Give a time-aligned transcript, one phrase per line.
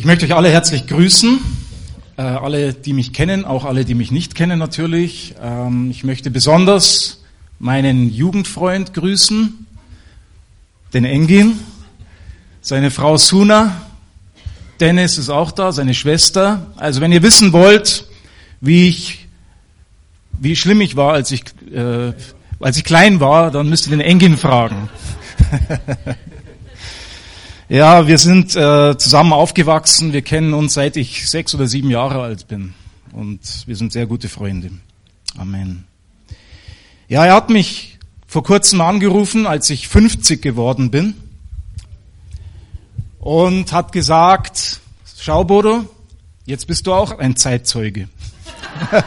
[0.00, 1.40] Ich möchte euch alle herzlich grüßen,
[2.16, 5.34] äh, alle, die mich kennen, auch alle, die mich nicht kennen natürlich.
[5.42, 7.22] Ähm, ich möchte besonders
[7.58, 9.66] meinen Jugendfreund grüßen,
[10.94, 11.58] den Engin,
[12.62, 13.78] seine Frau Suna,
[14.80, 16.72] Dennis ist auch da, seine Schwester.
[16.78, 18.06] Also wenn ihr wissen wollt,
[18.62, 19.28] wie ich,
[20.32, 21.42] wie schlimm ich war, als ich,
[21.74, 22.14] äh,
[22.58, 24.88] als ich klein war, dann müsst ihr den Engin fragen.
[27.70, 30.12] Ja, wir sind äh, zusammen aufgewachsen.
[30.12, 32.74] Wir kennen uns seit ich sechs oder sieben Jahre alt bin.
[33.12, 34.72] Und wir sind sehr gute Freunde.
[35.38, 35.84] Amen.
[37.06, 41.14] Ja, er hat mich vor kurzem angerufen, als ich 50 geworden bin.
[43.20, 44.80] Und hat gesagt,
[45.20, 45.84] schau Bodo,
[46.46, 48.08] jetzt bist du auch ein Zeitzeuge.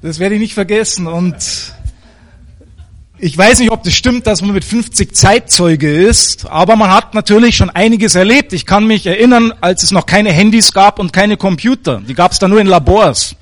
[0.00, 1.06] das werde ich nicht vergessen.
[1.06, 1.74] Und
[3.20, 7.14] ich weiß nicht, ob das stimmt, dass man mit 50 Zeitzeuge ist, aber man hat
[7.14, 8.52] natürlich schon einiges erlebt.
[8.52, 12.00] Ich kann mich erinnern, als es noch keine Handys gab und keine Computer.
[12.00, 13.34] Die gab es da nur in Labors.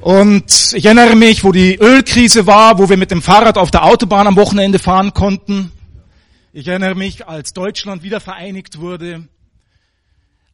[0.00, 3.84] Und ich erinnere mich, wo die Ölkrise war, wo wir mit dem Fahrrad auf der
[3.84, 5.72] Autobahn am Wochenende fahren konnten.
[6.52, 9.24] Ich erinnere mich, als Deutschland wieder vereinigt wurde.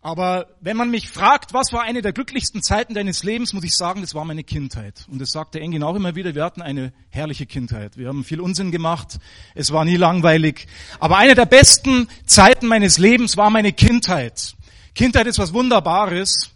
[0.05, 3.75] Aber wenn man mich fragt, was war eine der glücklichsten Zeiten deines Lebens, muss ich
[3.75, 5.07] sagen, das war meine Kindheit.
[5.11, 7.97] Und das sagt der Engin auch immer wieder, wir hatten eine herrliche Kindheit.
[7.97, 9.19] Wir haben viel Unsinn gemacht,
[9.55, 10.67] es war nie langweilig.
[11.01, 14.57] Aber eine der besten Zeiten meines Lebens war meine Kindheit.
[14.95, 16.51] Kindheit ist was Wunderbares.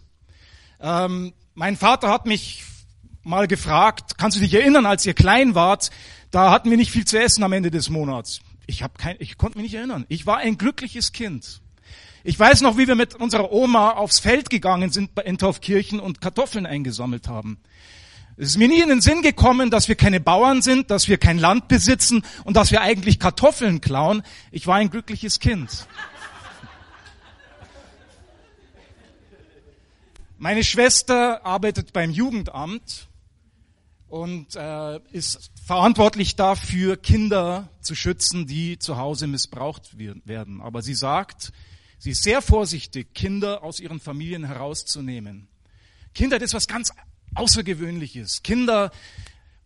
[0.79, 2.63] Ähm, mein Vater hat mich
[3.23, 5.89] mal gefragt, kannst du dich erinnern, als ihr klein wart,
[6.29, 8.41] da hatten wir nicht viel zu essen am Ende des Monats.
[8.67, 10.05] Ich, hab kein, ich konnte mich nicht erinnern.
[10.07, 11.61] Ich war ein glückliches Kind.
[12.23, 16.19] Ich weiß noch, wie wir mit unserer Oma aufs Feld gegangen sind bei Entorfkirchen und
[16.19, 17.59] Kartoffeln eingesammelt haben.
[18.35, 21.17] Es ist mir nie in den Sinn gekommen, dass wir keine Bauern sind, dass wir
[21.17, 24.23] kein Land besitzen und dass wir eigentlich Kartoffeln klauen.
[24.51, 25.87] Ich war ein glückliches Kind.
[30.37, 33.09] Meine Schwester arbeitet beim Jugendamt
[34.07, 40.61] und äh, ist verantwortlich dafür, Kinder zu schützen, die zu Hause missbraucht werden.
[40.61, 41.51] Aber sie sagt,
[41.99, 45.49] Sie ist sehr vorsichtig, Kinder aus ihren Familien herauszunehmen.
[46.15, 46.93] Kinder, das ist was ganz
[47.35, 48.41] Außergewöhnliches.
[48.41, 48.91] Kinder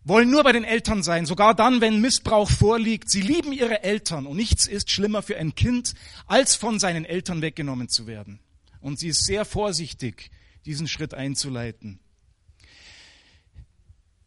[0.02, 3.08] wollen nur bei den Eltern sein, sogar dann, wenn Missbrauch vorliegt.
[3.08, 5.94] Sie lieben ihre Eltern und nichts ist schlimmer für ein Kind,
[6.26, 8.40] als von seinen Eltern weggenommen zu werden.
[8.80, 10.30] Und sie ist sehr vorsichtig,
[10.66, 12.00] diesen Schritt einzuleiten.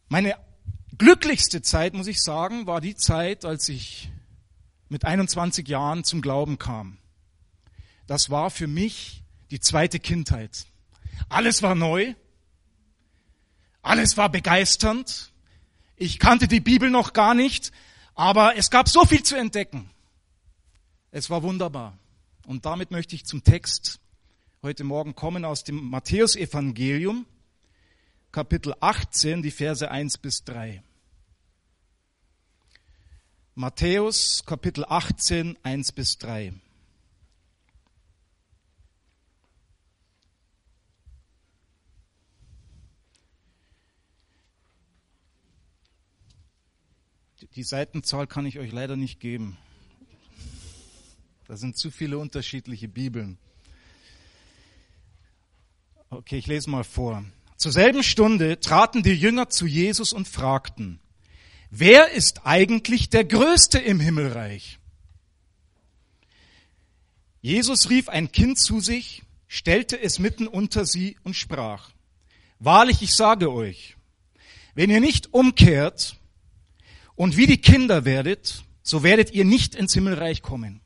[0.08, 0.34] Meine
[0.96, 4.10] glücklichste Zeit, muss ich sagen, war die Zeit, als ich
[4.88, 6.98] mit 21 Jahren zum Glauben kam
[8.08, 10.66] das war für mich die zweite Kindheit.
[11.28, 12.14] Alles war neu,
[13.82, 15.30] alles war begeisternd.
[15.94, 17.70] Ich kannte die Bibel noch gar nicht,
[18.14, 19.90] aber es gab so viel zu entdecken.
[21.10, 21.98] Es war wunderbar.
[22.46, 24.00] Und damit möchte ich zum Text
[24.62, 27.26] heute Morgen kommen aus dem Matthäusevangelium,
[28.32, 30.82] Kapitel 18, die Verse 1 bis 3.
[33.54, 36.54] Matthäus, Kapitel 18, 1 bis 3.
[47.58, 49.56] Die Seitenzahl kann ich euch leider nicht geben.
[51.48, 53.36] Da sind zu viele unterschiedliche Bibeln.
[56.08, 57.24] Okay, ich lese mal vor.
[57.56, 61.00] Zur selben Stunde traten die Jünger zu Jesus und fragten,
[61.68, 64.78] wer ist eigentlich der Größte im Himmelreich?
[67.40, 71.90] Jesus rief ein Kind zu sich, stellte es mitten unter sie und sprach,
[72.60, 73.96] Wahrlich, ich sage euch,
[74.76, 76.18] wenn ihr nicht umkehrt
[77.18, 80.80] und wie die Kinder werdet, so werdet ihr nicht ins Himmelreich kommen.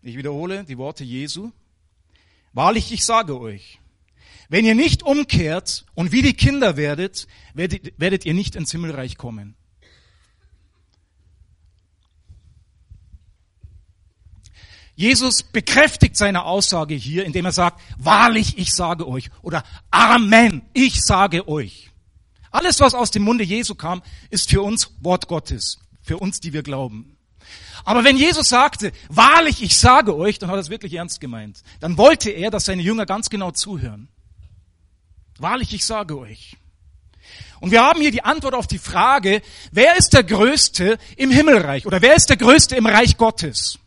[0.00, 1.50] Ich wiederhole die Worte Jesu.
[2.52, 3.80] Wahrlich, ich sage euch,
[4.48, 9.16] wenn ihr nicht umkehrt und wie die Kinder werdet, werdet, werdet ihr nicht ins Himmelreich
[9.16, 9.56] kommen.
[14.94, 21.00] Jesus bekräftigt seine Aussage hier, indem er sagt, wahrlich, ich sage euch oder Amen, ich
[21.00, 21.90] sage euch.
[22.54, 26.52] Alles, was aus dem Munde Jesu kam, ist für uns Wort Gottes, für uns, die
[26.52, 27.16] wir glauben.
[27.84, 31.64] Aber wenn Jesus sagte, wahrlich, ich sage euch, dann hat er es wirklich ernst gemeint.
[31.80, 34.06] Dann wollte er, dass seine Jünger ganz genau zuhören.
[35.36, 36.56] Wahrlich, ich sage euch.
[37.58, 39.42] Und wir haben hier die Antwort auf die Frage,
[39.72, 43.80] wer ist der Größte im Himmelreich oder wer ist der Größte im Reich Gottes?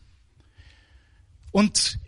[1.52, 1.98] Und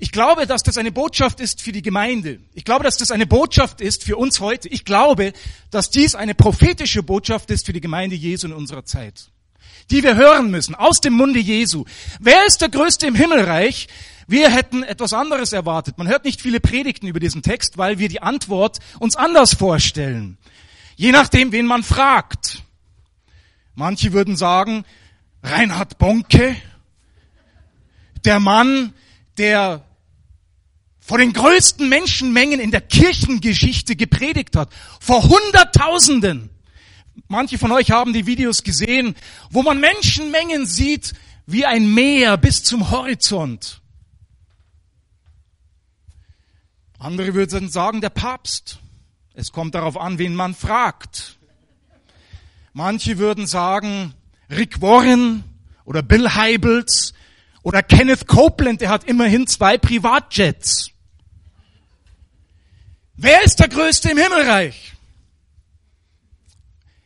[0.00, 2.40] ich glaube, dass das eine Botschaft ist für die Gemeinde.
[2.54, 4.66] Ich glaube, dass das eine Botschaft ist für uns heute.
[4.68, 5.34] Ich glaube,
[5.70, 9.30] dass dies eine prophetische Botschaft ist für die Gemeinde Jesu in unserer Zeit.
[9.90, 11.84] die wir hören müssen, aus dem Munde Jesu.
[12.20, 13.88] Wer ist der Größte im Himmelreich?
[14.28, 15.98] Wir hätten etwas anderes erwartet.
[15.98, 20.38] Man hört nicht viele Predigten über diesen Text, weil wir die Antwort uns anders vorstellen.
[20.96, 22.62] Je nachdem, wen man fragt.
[23.74, 24.84] Manche würden sagen,
[25.42, 26.54] Reinhard Bonke,
[28.24, 28.92] der Mann,
[29.36, 29.84] der
[31.10, 34.72] vor den größten Menschenmengen in der Kirchengeschichte gepredigt hat.
[35.00, 36.50] Vor Hunderttausenden.
[37.26, 39.16] Manche von euch haben die Videos gesehen,
[39.50, 41.14] wo man Menschenmengen sieht
[41.46, 43.80] wie ein Meer bis zum Horizont.
[47.00, 48.78] Andere würden sagen, der Papst.
[49.34, 51.40] Es kommt darauf an, wen man fragt.
[52.72, 54.14] Manche würden sagen,
[54.48, 55.42] Rick Warren
[55.84, 57.14] oder Bill Heibels
[57.64, 60.89] oder Kenneth Copeland, der hat immerhin zwei Privatjets.
[63.22, 64.94] Wer ist der Größte im Himmelreich?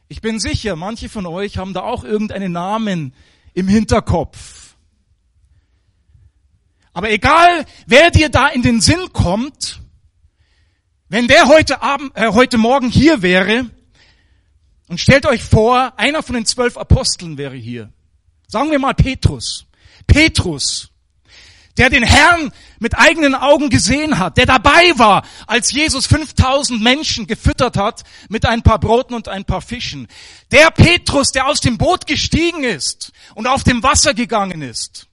[0.07, 3.13] Ich bin sicher, manche von euch haben da auch irgendeinen Namen
[3.53, 4.77] im Hinterkopf.
[6.93, 9.81] Aber egal, wer dir da in den Sinn kommt,
[11.09, 13.69] wenn der heute Abend, äh, heute Morgen hier wäre,
[14.87, 17.93] und stellt euch vor, einer von den zwölf Aposteln wäre hier.
[18.47, 19.67] Sagen wir mal Petrus.
[20.07, 20.93] Petrus,
[21.77, 27.27] der den Herrn mit eigenen Augen gesehen hat, der dabei war, als Jesus 5000 Menschen
[27.27, 30.07] gefüttert hat mit ein paar Broten und ein paar Fischen.
[30.53, 35.09] Der Petrus, der aus dem Boot gestiegen ist und auf dem Wasser gegangen ist.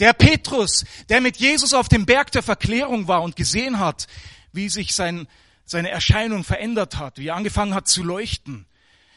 [0.00, 4.06] Der Petrus, der mit Jesus auf dem Berg der Verklärung war und gesehen hat,
[4.52, 5.28] wie sich sein,
[5.66, 8.66] seine Erscheinung verändert hat, wie er angefangen hat zu leuchten.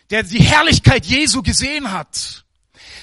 [0.09, 2.45] Der die Herrlichkeit Jesu gesehen hat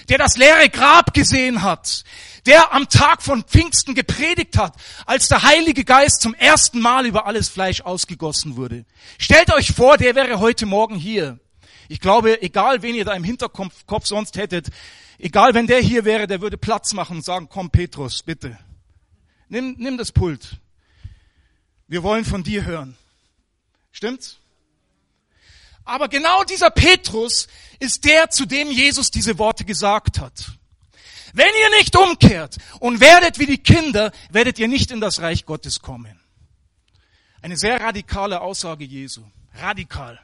[0.09, 2.05] der das leere Grab gesehen hat,
[2.47, 4.75] der am Tag von Pfingsten gepredigt hat,
[5.07, 8.85] als der Heilige Geist zum ersten Mal über alles Fleisch ausgegossen wurde.
[9.19, 11.39] Stellt euch vor, der wäre heute Morgen hier.
[11.89, 14.69] Ich glaube, egal wen ihr da im Hinterkopf Kopf sonst hättet,
[15.19, 18.59] egal wenn der hier wäre, der würde Platz machen und sagen, komm Petrus, bitte.
[19.49, 20.61] Nimm, nimm das Pult.
[21.87, 22.97] Wir wollen von dir hören.
[23.93, 24.39] Stimmt's?
[25.85, 27.49] Aber genau dieser Petrus
[27.79, 30.59] ist der, zu dem Jesus diese Worte gesagt hat.
[31.33, 35.47] Wenn ihr nicht umkehrt und werdet wie die Kinder, werdet ihr nicht in das Reich
[35.47, 36.21] Gottes kommen.
[37.41, 39.23] Eine sehr radikale Aussage Jesu.
[39.55, 40.21] Radikal.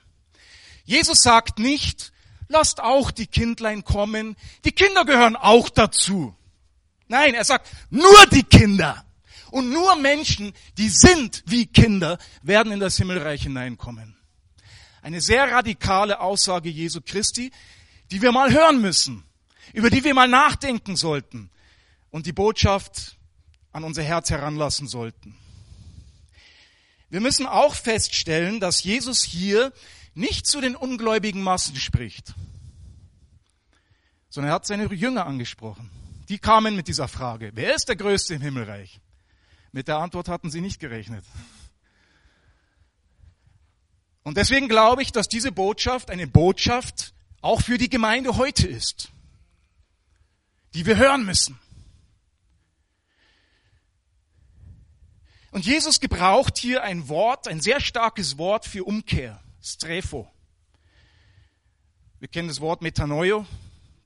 [0.84, 2.12] Jesus sagt nicht,
[2.48, 4.36] lasst auch die Kindlein kommen.
[4.64, 6.34] Die Kinder gehören auch dazu.
[7.08, 9.04] Nein, er sagt, nur die Kinder.
[9.50, 14.16] Und nur Menschen, die sind wie Kinder, werden in das Himmelreich hineinkommen.
[15.00, 17.50] Eine sehr radikale Aussage Jesu Christi,
[18.10, 19.24] die wir mal hören müssen,
[19.72, 21.50] über die wir mal nachdenken sollten
[22.10, 23.16] und die Botschaft
[23.72, 25.36] an unser Herz heranlassen sollten.
[27.10, 29.72] Wir müssen auch feststellen, dass Jesus hier
[30.14, 32.34] nicht zu den ungläubigen Massen spricht,
[34.28, 35.90] sondern er hat seine Jünger angesprochen.
[36.28, 39.00] Die kamen mit dieser Frage, wer ist der Größte im Himmelreich?
[39.72, 41.24] Mit der Antwort hatten sie nicht gerechnet.
[44.22, 49.10] Und deswegen glaube ich, dass diese Botschaft eine Botschaft auch für die Gemeinde heute ist,
[50.74, 51.58] die wir hören müssen.
[55.50, 60.30] Und Jesus gebraucht hier ein Wort, ein sehr starkes Wort für Umkehr, Strefo.
[62.20, 63.46] Wir kennen das Wort Metanoio.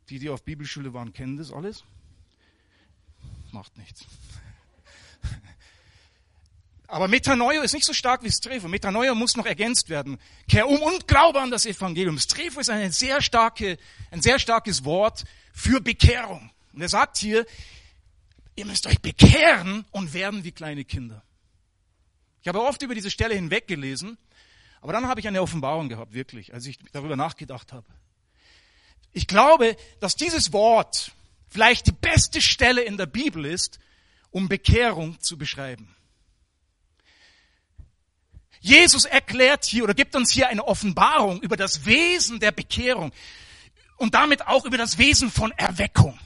[0.08, 1.84] Die, die auf Bibelschule waren, kennen das alles.
[3.50, 4.04] Macht nichts.
[6.86, 8.68] Aber Metanoia ist nicht so stark wie Strefo.
[8.68, 10.18] Metanoia muss noch ergänzt werden.
[10.46, 12.18] Kehr um und glaube an das Evangelium.
[12.18, 13.78] Strefo ist eine sehr starke,
[14.10, 16.51] ein sehr starkes Wort für Bekehrung.
[16.72, 17.46] Und er sagt hier,
[18.56, 21.22] ihr müsst euch bekehren und werden wie kleine Kinder.
[22.42, 24.18] Ich habe oft über diese Stelle hinweggelesen,
[24.80, 27.86] aber dann habe ich eine Offenbarung gehabt, wirklich, als ich darüber nachgedacht habe.
[29.12, 31.12] Ich glaube, dass dieses Wort
[31.48, 33.78] vielleicht die beste Stelle in der Bibel ist,
[34.30, 35.94] um Bekehrung zu beschreiben.
[38.60, 43.12] Jesus erklärt hier oder gibt uns hier eine Offenbarung über das Wesen der Bekehrung
[43.96, 46.18] und damit auch über das Wesen von Erweckung.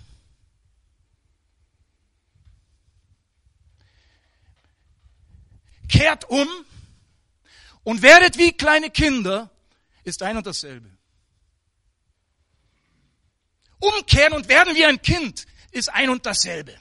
[5.89, 6.49] Kehrt um
[7.85, 9.51] und werdet wie kleine Kinder,
[10.05, 10.91] ist ein und dasselbe.
[13.79, 16.77] Umkehren und werden wie ein Kind ist ein und dasselbe.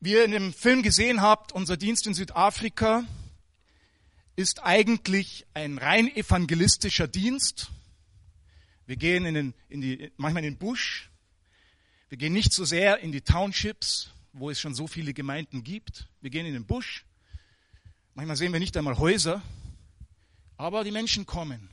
[0.00, 3.04] Wie ihr in dem Film gesehen habt, unser Dienst in Südafrika
[4.36, 7.70] ist eigentlich ein rein evangelistischer Dienst.
[8.86, 11.10] Wir gehen in den, in die, manchmal in den Busch.
[12.08, 16.08] Wir gehen nicht so sehr in die Townships, wo es schon so viele Gemeinden gibt.
[16.20, 17.04] Wir gehen in den Busch.
[18.14, 19.42] Manchmal sehen wir nicht einmal Häuser.
[20.56, 21.68] Aber die Menschen kommen.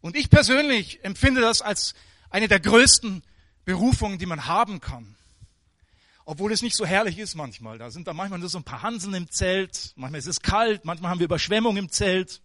[0.00, 1.94] Und ich persönlich empfinde das als
[2.28, 3.22] eine der größten
[3.64, 5.16] Berufungen, die man haben kann.
[6.24, 7.78] Obwohl es nicht so herrlich ist manchmal.
[7.78, 9.92] Da sind da manchmal nur so ein paar Hansen im Zelt.
[9.94, 10.84] Manchmal ist es kalt.
[10.84, 12.42] Manchmal haben wir Überschwemmung im Zelt.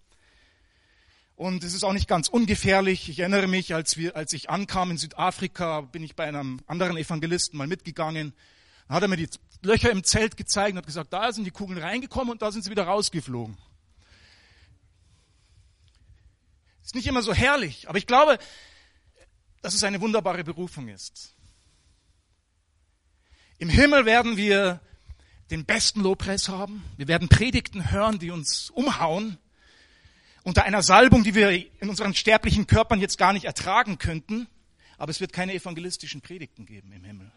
[1.42, 3.10] Und es ist auch nicht ganz ungefährlich.
[3.10, 6.98] Ich erinnere mich, als, wir, als ich ankam in Südafrika, bin ich bei einem anderen
[6.98, 8.34] Evangelisten mal mitgegangen.
[8.88, 9.28] Dann hat er mir die
[9.64, 12.64] Löcher im Zelt gezeigt und hat gesagt, da sind die Kugeln reingekommen und da sind
[12.64, 13.58] sie wieder rausgeflogen.
[16.84, 18.38] Ist nicht immer so herrlich, aber ich glaube,
[19.64, 21.34] dass es eine wunderbare Berufung ist.
[23.58, 24.80] Im Himmel werden wir
[25.50, 26.84] den besten Lobpreis haben.
[26.98, 29.40] Wir werden Predigten hören, die uns umhauen
[30.44, 34.48] unter einer Salbung, die wir in unseren sterblichen Körpern jetzt gar nicht ertragen könnten,
[34.98, 37.32] aber es wird keine evangelistischen Predigten geben im Himmel.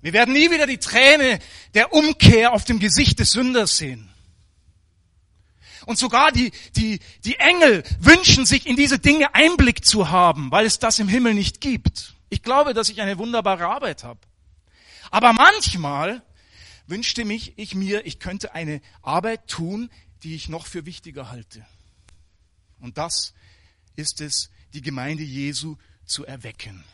[0.00, 1.38] Wir werden nie wieder die Träne
[1.74, 4.08] der Umkehr auf dem Gesicht des Sünders sehen.
[5.86, 10.66] Und sogar die, die, die Engel wünschen sich in diese Dinge Einblick zu haben, weil
[10.66, 12.14] es das im Himmel nicht gibt.
[12.30, 14.20] Ich glaube, dass ich eine wunderbare Arbeit habe.
[15.10, 16.22] Aber manchmal
[16.86, 19.90] wünschte mich ich mir, ich könnte eine Arbeit tun,
[20.22, 21.66] die ich noch für wichtiger halte.
[22.80, 23.34] Und das
[23.96, 26.84] ist es, die Gemeinde Jesu zu erwecken.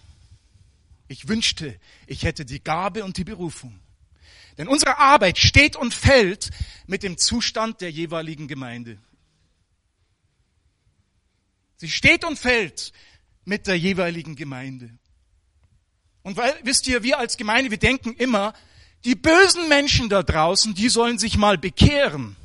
[1.08, 3.80] Ich wünschte, ich hätte die Gabe und die Berufung.
[4.58, 6.50] Denn unsere Arbeit steht und fällt
[6.87, 8.99] mit dem Zustand der jeweiligen Gemeinde.
[11.76, 12.92] Sie steht und fällt
[13.44, 14.90] mit der jeweiligen Gemeinde.
[16.23, 18.52] Und weil, wisst ihr, wir als Gemeinde, wir denken immer,
[19.04, 22.37] die bösen Menschen da draußen, die sollen sich mal bekehren.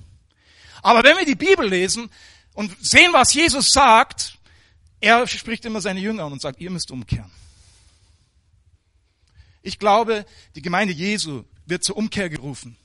[0.84, 2.10] Aber wenn wir die Bibel lesen
[2.54, 4.38] und sehen, was Jesus sagt,
[5.00, 7.32] er spricht immer seine Jünger an und sagt, ihr müsst umkehren.
[9.62, 10.26] Ich glaube,
[10.56, 12.78] die Gemeinde Jesu wird zur Umkehr gerufen.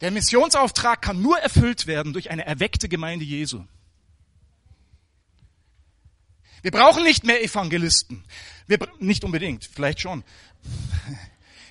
[0.00, 3.64] Der Missionsauftrag kann nur erfüllt werden durch eine erweckte Gemeinde Jesu.
[6.62, 8.24] Wir brauchen nicht mehr Evangelisten.
[8.66, 10.24] Wir, nicht unbedingt, vielleicht schon.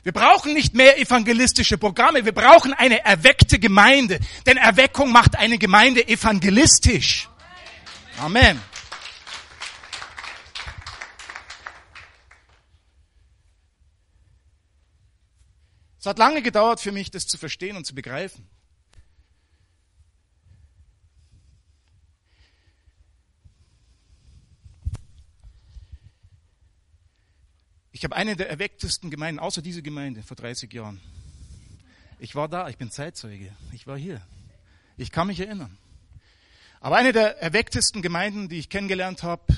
[0.04, 5.60] Wir brauchen nicht mehr evangelistische Programme, wir brauchen eine erweckte Gemeinde, denn Erweckung macht eine
[5.60, 7.30] Gemeinde evangelistisch.
[8.18, 8.60] Amen.
[16.00, 18.50] Es hat lange gedauert für mich, das zu verstehen und zu begreifen.
[28.02, 31.00] Ich habe eine der erwecktesten Gemeinden, außer diese Gemeinde, vor 30 Jahren.
[32.18, 34.26] Ich war da, ich bin Zeitzeuge, ich war hier.
[34.98, 35.78] Ich kann mich erinnern.
[36.80, 39.56] Aber eine der erwecktesten Gemeinden, die ich kennengelernt habe,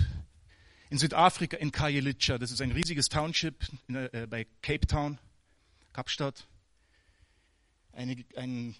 [0.89, 5.19] in Südafrika, in Khayelitsha, das ist ein riesiges Township in, äh, bei Cape Town,
[5.93, 6.45] Kapstadt.
[7.93, 8.75] Eine, ein,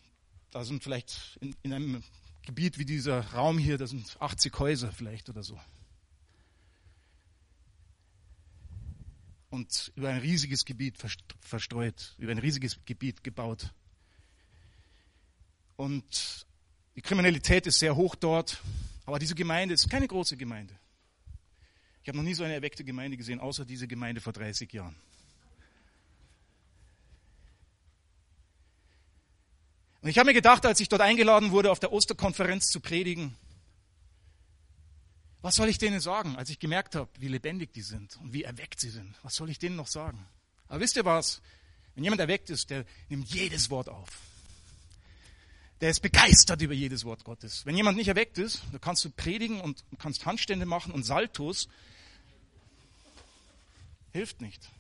[0.52, 2.04] da sind vielleicht in, in einem
[2.46, 5.58] Gebiet wie dieser Raum hier, da sind 80 Häuser vielleicht oder so.
[9.54, 10.98] Und über ein riesiges Gebiet
[11.42, 13.72] verstreut, über ein riesiges Gebiet gebaut.
[15.76, 16.48] Und
[16.96, 18.64] die Kriminalität ist sehr hoch dort,
[19.06, 20.76] aber diese Gemeinde ist keine große Gemeinde.
[22.02, 24.96] Ich habe noch nie so eine erweckte Gemeinde gesehen, außer diese Gemeinde vor 30 Jahren.
[30.02, 33.38] Und ich habe mir gedacht, als ich dort eingeladen wurde, auf der Osterkonferenz zu predigen,
[35.44, 38.44] was soll ich denen sagen, als ich gemerkt habe, wie lebendig die sind und wie
[38.44, 39.14] erweckt sie sind?
[39.24, 40.26] Was soll ich denen noch sagen?
[40.70, 41.42] Aber wisst ihr was?
[41.96, 44.08] Wenn jemand erweckt ist, der nimmt jedes Wort auf.
[45.82, 47.66] Der ist begeistert über jedes Wort Gottes.
[47.66, 51.68] Wenn jemand nicht erweckt ist, dann kannst du predigen und kannst Handstände machen und Saltos.
[54.14, 54.72] Hilft nicht.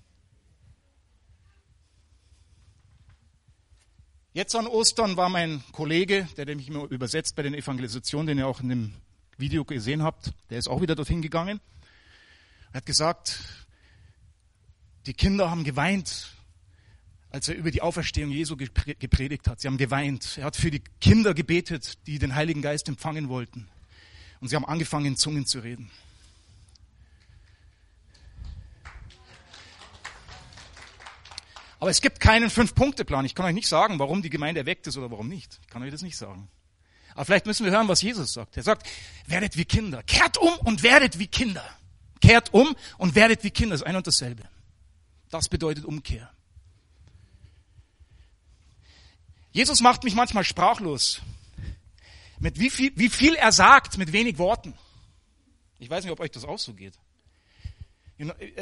[4.31, 8.47] Jetzt an Ostern war mein Kollege, der mich immer übersetzt bei den Evangelisationen, den ihr
[8.47, 8.93] auch in dem
[9.37, 11.59] Video gesehen habt, der ist auch wieder dorthin gegangen.
[12.71, 13.39] Er hat gesagt,
[15.05, 16.33] die Kinder haben geweint,
[17.29, 19.59] als er über die Auferstehung Jesu gepredigt hat.
[19.59, 20.37] Sie haben geweint.
[20.37, 23.67] Er hat für die Kinder gebetet, die den Heiligen Geist empfangen wollten.
[24.39, 25.89] Und sie haben angefangen, in Zungen zu reden.
[31.79, 33.25] Aber es gibt keinen Fünf-Punkte-Plan.
[33.25, 35.59] Ich kann euch nicht sagen, warum die Gemeinde erweckt ist oder warum nicht.
[35.63, 36.47] Ich kann euch das nicht sagen.
[37.15, 38.57] Aber vielleicht müssen wir hören, was Jesus sagt.
[38.57, 38.87] Er sagt,
[39.27, 40.03] werdet wie Kinder.
[40.03, 41.63] Kehrt um und werdet wie Kinder.
[42.21, 43.73] Kehrt um und werdet wie Kinder.
[43.73, 44.43] Das ist ein und dasselbe.
[45.29, 46.31] Das bedeutet Umkehr.
[49.51, 51.21] Jesus macht mich manchmal sprachlos.
[52.39, 54.73] Mit wie viel, wie viel er sagt, mit wenig Worten.
[55.79, 56.93] Ich weiß nicht, ob euch das auch so geht.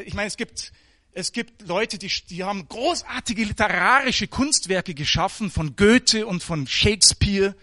[0.06, 0.72] Ich meine, es gibt
[1.14, 7.54] Es gibt Leute, die, die haben großartige literarische Kunstwerke geschaffen von Goethe und von Shakespeare.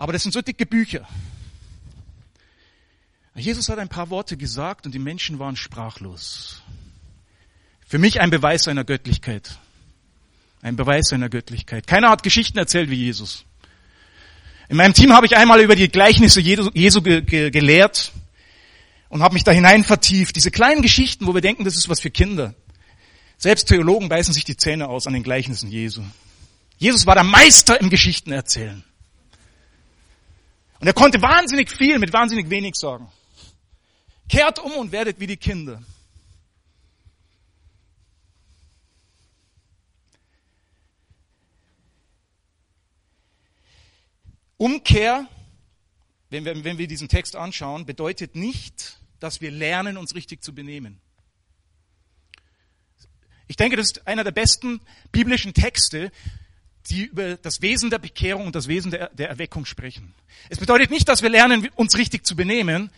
[0.00, 1.06] Aber das sind so dicke Bücher.
[3.34, 6.62] Jesus hat ein paar Worte gesagt und die Menschen waren sprachlos.
[7.86, 9.58] Für mich ein Beweis seiner Göttlichkeit.
[10.62, 11.86] Ein Beweis seiner Göttlichkeit.
[11.86, 13.44] Keiner hat Geschichten erzählt wie Jesus.
[14.70, 18.12] In meinem Team habe ich einmal über die Gleichnisse Jesu, Jesu ge, ge, gelehrt
[19.10, 20.34] und habe mich da hinein vertieft.
[20.34, 22.54] Diese kleinen Geschichten, wo wir denken, das ist was für Kinder.
[23.36, 26.02] Selbst Theologen beißen sich die Zähne aus an den Gleichnissen Jesu.
[26.78, 28.82] Jesus war der Meister im Geschichten erzählen.
[30.80, 33.12] Und er konnte wahnsinnig viel mit wahnsinnig wenig sagen.
[34.28, 35.82] Kehrt um und werdet wie die Kinder.
[44.56, 45.26] Umkehr,
[46.30, 50.54] wenn wir, wenn wir diesen Text anschauen, bedeutet nicht, dass wir lernen, uns richtig zu
[50.54, 51.00] benehmen.
[53.48, 54.80] Ich denke, das ist einer der besten
[55.12, 56.12] biblischen Texte,
[56.90, 60.14] die über das Wesen der Bekehrung und das Wesen der, der Erweckung sprechen.
[60.48, 62.90] Es bedeutet nicht, dass wir lernen, uns richtig zu benehmen,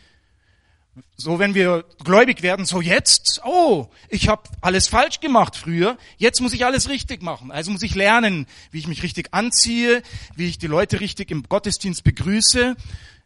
[1.17, 6.41] so, wenn wir gläubig werden, so jetzt, oh, ich habe alles falsch gemacht früher, jetzt
[6.41, 7.51] muss ich alles richtig machen.
[7.51, 10.03] Also muss ich lernen, wie ich mich richtig anziehe,
[10.37, 12.77] wie ich die Leute richtig im Gottesdienst begrüße,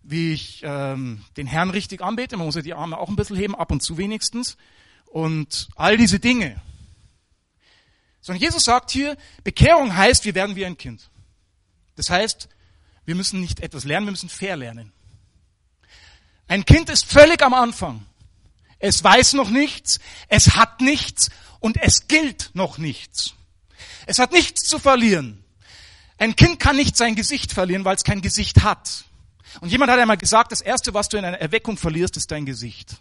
[0.04, 2.36] wie ich ähm, den Herrn richtig anbete.
[2.36, 4.56] Man muss ja die Arme auch ein bisschen heben, ab und zu wenigstens.
[5.06, 6.60] Und all diese Dinge.
[8.26, 11.10] Sondern Jesus sagt hier, Bekehrung heißt, wir werden wie ein Kind.
[11.94, 12.48] Das heißt,
[13.04, 14.92] wir müssen nicht etwas lernen, wir müssen fair lernen.
[16.48, 18.04] Ein Kind ist völlig am Anfang.
[18.80, 21.30] Es weiß noch nichts, es hat nichts
[21.60, 23.34] und es gilt noch nichts.
[24.06, 25.44] Es hat nichts zu verlieren.
[26.18, 29.04] Ein Kind kann nicht sein Gesicht verlieren, weil es kein Gesicht hat.
[29.60, 32.44] Und jemand hat einmal gesagt, das Erste, was du in einer Erweckung verlierst, ist dein
[32.44, 32.96] Gesicht.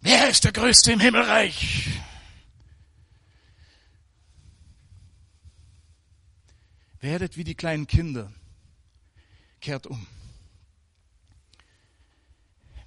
[0.00, 2.00] Wer ist der Größte im Himmelreich?
[7.00, 8.32] Werdet wie die kleinen Kinder.
[9.60, 10.06] Kehrt um.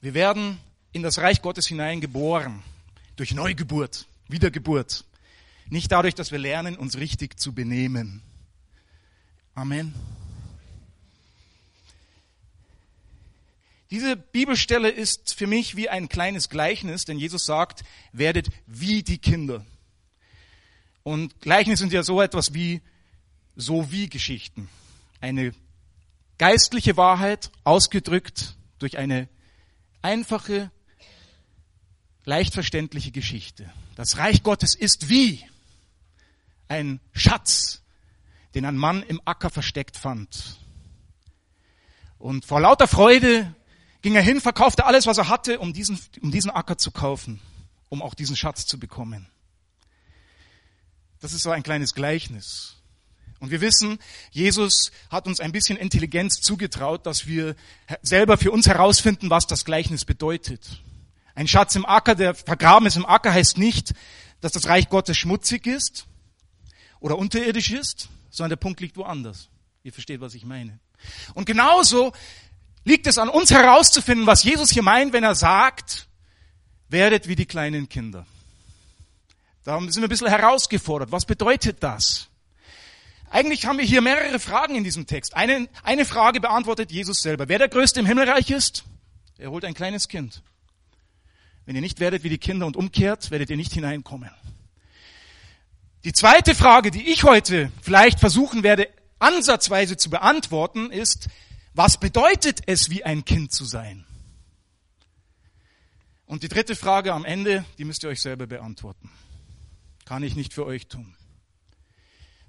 [0.01, 0.59] Wir werden
[0.91, 2.61] in das Reich Gottes hineingeboren
[3.15, 5.05] durch Neugeburt, Wiedergeburt.
[5.69, 8.21] Nicht dadurch, dass wir lernen, uns richtig zu benehmen.
[9.55, 9.93] Amen.
[13.89, 19.19] Diese Bibelstelle ist für mich wie ein kleines Gleichnis, denn Jesus sagt, werdet wie die
[19.19, 19.65] Kinder.
[21.03, 22.81] Und Gleichnisse sind ja so etwas wie
[23.55, 24.69] so wie Geschichten.
[25.21, 25.53] Eine
[26.37, 29.29] geistliche Wahrheit ausgedrückt durch eine
[30.01, 30.71] einfache,
[32.25, 33.71] leicht verständliche Geschichte.
[33.95, 35.43] Das Reich Gottes ist wie
[36.67, 37.81] ein Schatz,
[38.55, 40.57] den ein Mann im Acker versteckt fand.
[42.17, 43.53] Und vor lauter Freude
[44.01, 47.39] ging er hin, verkaufte alles, was er hatte, um diesen, um diesen Acker zu kaufen,
[47.89, 49.27] um auch diesen Schatz zu bekommen.
[51.19, 52.82] Das ist so ein kleines Gleichnis.
[53.43, 53.99] Und wir wissen,
[54.31, 57.57] Jesus hat uns ein bisschen Intelligenz zugetraut, dass wir
[58.01, 60.81] selber für uns herausfinden, was das Gleichnis bedeutet.
[61.35, 63.95] Ein Schatz im Acker, der vergraben ist im Acker, heißt nicht,
[64.39, 66.05] dass das Reich Gottes schmutzig ist
[67.01, 69.49] oder unterirdisch ist, sondern der Punkt liegt woanders.
[69.83, 70.79] Ihr versteht, was ich meine.
[71.33, 72.13] Und genauso
[72.85, 76.07] liegt es an uns herauszufinden, was Jesus hier meint, wenn er sagt,
[76.87, 78.25] werdet wie die kleinen Kinder.
[79.65, 81.11] Darum sind wir ein bisschen herausgefordert.
[81.11, 82.29] Was bedeutet das?
[83.33, 85.35] Eigentlich haben wir hier mehrere Fragen in diesem Text.
[85.35, 87.49] Eine, eine Frage beantwortet Jesus selber.
[87.49, 88.83] Wer der Größte im Himmelreich ist?
[89.39, 90.43] Er holt ein kleines Kind.
[91.65, 94.29] Wenn ihr nicht werdet wie die Kinder und umkehrt, werdet ihr nicht hineinkommen.
[96.03, 101.27] Die zweite Frage, die ich heute vielleicht versuchen werde, ansatzweise zu beantworten, ist,
[101.73, 104.05] was bedeutet es, wie ein Kind zu sein?
[106.27, 109.09] Und die dritte Frage am Ende, die müsst ihr euch selber beantworten.
[110.05, 111.15] Kann ich nicht für euch tun.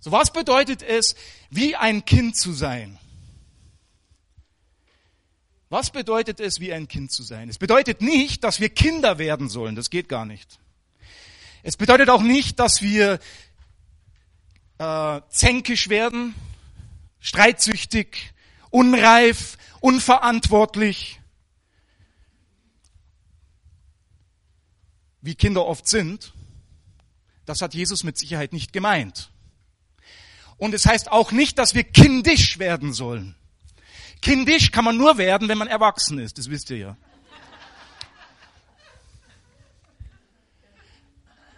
[0.04, 1.16] So was bedeutet es,
[1.48, 2.98] wie ein Kind zu sein?
[5.70, 7.48] Was bedeutet es, wie ein Kind zu sein?
[7.48, 9.76] Es bedeutet nicht, dass wir Kinder werden sollen.
[9.76, 10.60] Das geht gar nicht.
[11.62, 13.18] Es bedeutet auch nicht, dass wir
[14.76, 16.34] äh, zänkisch werden,
[17.18, 18.34] streitsüchtig,
[18.68, 21.18] unreif, unverantwortlich,
[25.22, 26.34] wie Kinder oft sind.
[27.46, 29.30] Das hat Jesus mit Sicherheit nicht gemeint.
[30.64, 33.35] Und es heißt auch nicht, dass wir kindisch werden sollen.
[34.22, 36.96] Kindisch kann man nur werden, wenn man erwachsen ist, das wisst ihr ja.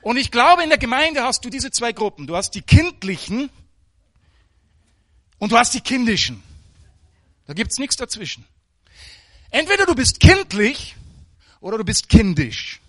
[0.02, 2.26] Und ich glaube, in der Gemeinde hast du diese zwei Gruppen.
[2.26, 3.48] Du hast die kindlichen
[5.38, 6.42] und du hast die kindischen.
[7.46, 8.44] Da gibt's nichts dazwischen.
[9.50, 10.96] Entweder du bist kindlich
[11.60, 12.80] oder du bist kindisch.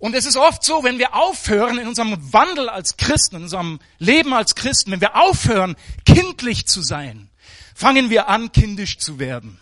[0.00, 3.80] Und es ist oft so, wenn wir aufhören in unserem Wandel als Christen, in unserem
[3.98, 7.28] Leben als Christen, wenn wir aufhören, kindlich zu sein,
[7.74, 9.60] fangen wir an, kindisch zu werden.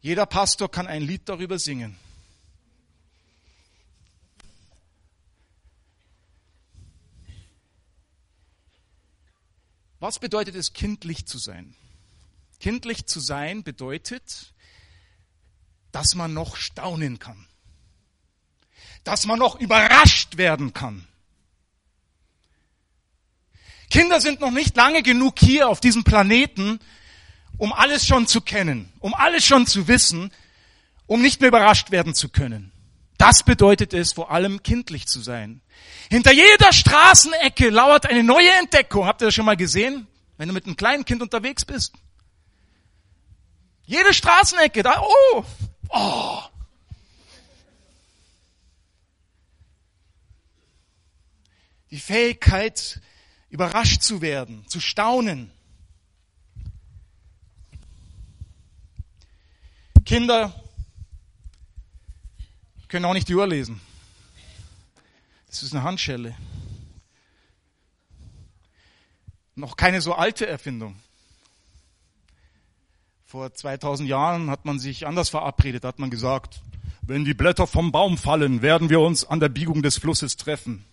[0.00, 1.98] Jeder Pastor kann ein Lied darüber singen.
[10.00, 11.74] Was bedeutet es, kindlich zu sein?
[12.58, 14.54] Kindlich zu sein bedeutet,
[15.92, 17.48] dass man noch staunen kann.
[19.08, 21.08] Dass man noch überrascht werden kann.
[23.88, 26.78] Kinder sind noch nicht lange genug hier auf diesem Planeten,
[27.56, 30.30] um alles schon zu kennen, um alles schon zu wissen,
[31.06, 32.70] um nicht mehr überrascht werden zu können.
[33.16, 35.62] Das bedeutet es, vor allem kindlich zu sein.
[36.10, 39.06] Hinter jeder Straßenecke lauert eine neue Entdeckung.
[39.06, 40.06] Habt ihr das schon mal gesehen?
[40.36, 41.94] Wenn du mit einem kleinen Kind unterwegs bist.
[43.86, 45.44] Jede Straßenecke, da, oh,
[45.88, 46.42] oh.
[51.90, 53.00] Die Fähigkeit,
[53.50, 55.50] überrascht zu werden, zu staunen.
[60.04, 60.54] Kinder
[62.88, 63.80] können auch nicht die Uhr lesen.
[65.48, 66.34] Das ist eine Handschelle.
[69.54, 70.96] Noch keine so alte Erfindung.
[73.26, 76.62] Vor 2000 Jahren hat man sich anders verabredet, hat man gesagt,
[77.02, 80.84] wenn die Blätter vom Baum fallen, werden wir uns an der Biegung des Flusses treffen.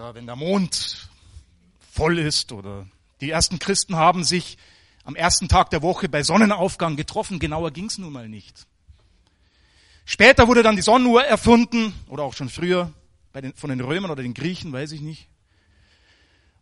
[0.00, 1.10] Oder wenn der Mond
[1.92, 2.86] voll ist oder
[3.20, 4.56] die ersten Christen haben sich
[5.04, 7.38] am ersten Tag der Woche bei Sonnenaufgang getroffen.
[7.38, 8.66] Genauer ging's nun mal nicht.
[10.06, 12.90] Später wurde dann die Sonnenuhr erfunden oder auch schon früher
[13.34, 15.28] den, von den Römern oder den Griechen, weiß ich nicht.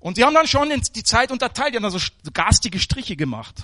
[0.00, 2.00] Und die haben dann schon die Zeit unterteilt, die haben dann so
[2.32, 3.62] garstige Striche gemacht.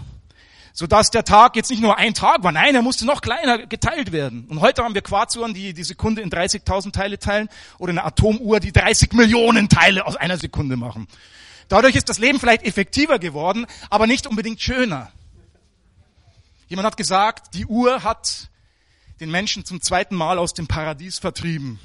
[0.77, 4.11] Sodass der Tag jetzt nicht nur ein Tag war, nein, er musste noch kleiner geteilt
[4.11, 4.45] werden.
[4.49, 8.59] Und heute haben wir Quarzuhren, die die Sekunde in 30.000 Teile teilen oder eine Atomuhr,
[8.59, 11.07] die 30 Millionen Teile aus einer Sekunde machen.
[11.69, 15.13] Dadurch ist das Leben vielleicht effektiver geworden, aber nicht unbedingt schöner.
[16.67, 18.49] Jemand hat gesagt, die Uhr hat
[19.21, 21.79] den Menschen zum zweiten Mal aus dem Paradies vertrieben.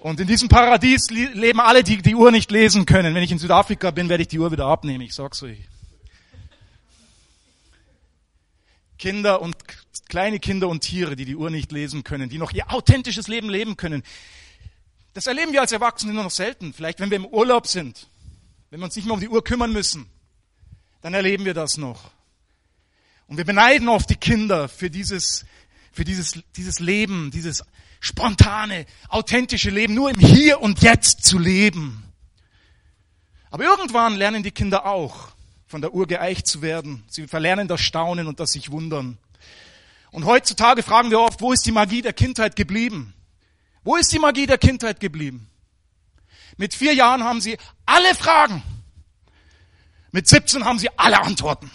[0.00, 3.14] Und in diesem Paradies leben alle, die die Uhr nicht lesen können.
[3.14, 5.58] Wenn ich in Südafrika bin, werde ich die Uhr wieder abnehmen, ich sag's euch.
[8.98, 9.56] Kinder und
[10.08, 13.50] kleine Kinder und Tiere, die die Uhr nicht lesen können, die noch ihr authentisches Leben
[13.50, 14.02] leben können.
[15.12, 16.72] Das erleben wir als Erwachsene nur noch selten.
[16.72, 18.08] Vielleicht, wenn wir im Urlaub sind.
[18.70, 20.06] Wenn wir uns nicht mehr um die Uhr kümmern müssen,
[21.00, 22.10] dann erleben wir das noch.
[23.26, 25.44] Und wir beneiden oft die Kinder für dieses,
[25.92, 27.64] für dieses, dieses Leben, dieses
[28.00, 32.04] spontane, authentische Leben, nur im Hier und Jetzt zu leben.
[33.50, 35.32] Aber irgendwann lernen die Kinder auch,
[35.66, 37.04] von der Uhr geeicht zu werden.
[37.08, 39.18] Sie verlernen das Staunen und das sich wundern.
[40.12, 43.12] Und heutzutage fragen wir oft, wo ist die Magie der Kindheit geblieben?
[43.82, 45.50] Wo ist die Magie der Kindheit geblieben?
[46.56, 48.62] Mit vier Jahren haben sie alle Fragen.
[50.12, 51.70] Mit 17 haben sie alle Antworten.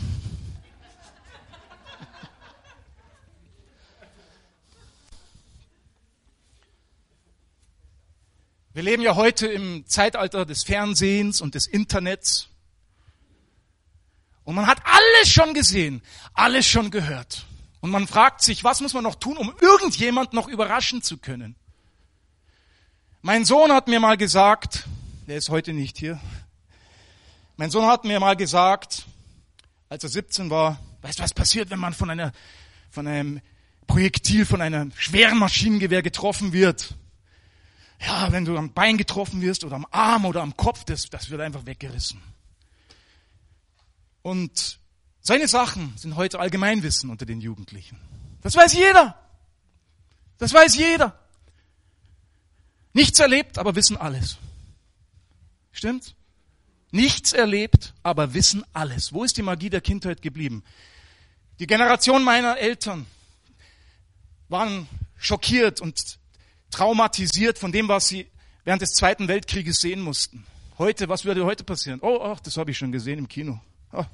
[8.73, 12.50] Wir leben ja heute im Zeitalter des Fernsehens und des Internets.
[14.43, 16.01] Und man hat alles schon gesehen,
[16.33, 17.45] alles schon gehört.
[17.79, 21.55] Und man fragt sich, was muss man noch tun, um irgendjemand noch überraschen zu können?
[23.21, 24.85] Mein Sohn hat mir mal gesagt,
[25.27, 26.19] der ist heute nicht hier,
[27.61, 29.05] mein Sohn hat mir mal gesagt,
[29.87, 32.31] als er 17 war, weißt du, was passiert, wenn man von einer,
[32.89, 33.41] von einem
[33.85, 36.95] Projektil, von einem schweren Maschinengewehr getroffen wird?
[37.99, 41.29] Ja, wenn du am Bein getroffen wirst oder am Arm oder am Kopf, das, das
[41.29, 42.19] wird einfach weggerissen.
[44.21, 44.79] Und
[45.21, 47.99] seine Sachen sind heute Allgemeinwissen unter den Jugendlichen.
[48.41, 49.17] Das weiß jeder.
[50.37, 51.17] Das weiß jeder.
[52.93, 54.37] Nichts erlebt, aber wissen alles.
[55.71, 56.15] Stimmt?
[56.91, 59.13] Nichts erlebt, aber wissen alles.
[59.13, 60.63] Wo ist die Magie der Kindheit geblieben?
[61.59, 63.05] Die Generation meiner Eltern
[64.49, 66.19] waren schockiert und
[66.71, 68.27] traumatisiert von dem, was sie
[68.65, 70.45] während des Zweiten Weltkrieges sehen mussten.
[70.77, 71.99] Heute, was würde heute passieren?
[72.01, 73.61] Oh, ach, das habe ich schon gesehen im Kino.
[73.91, 74.05] Oh.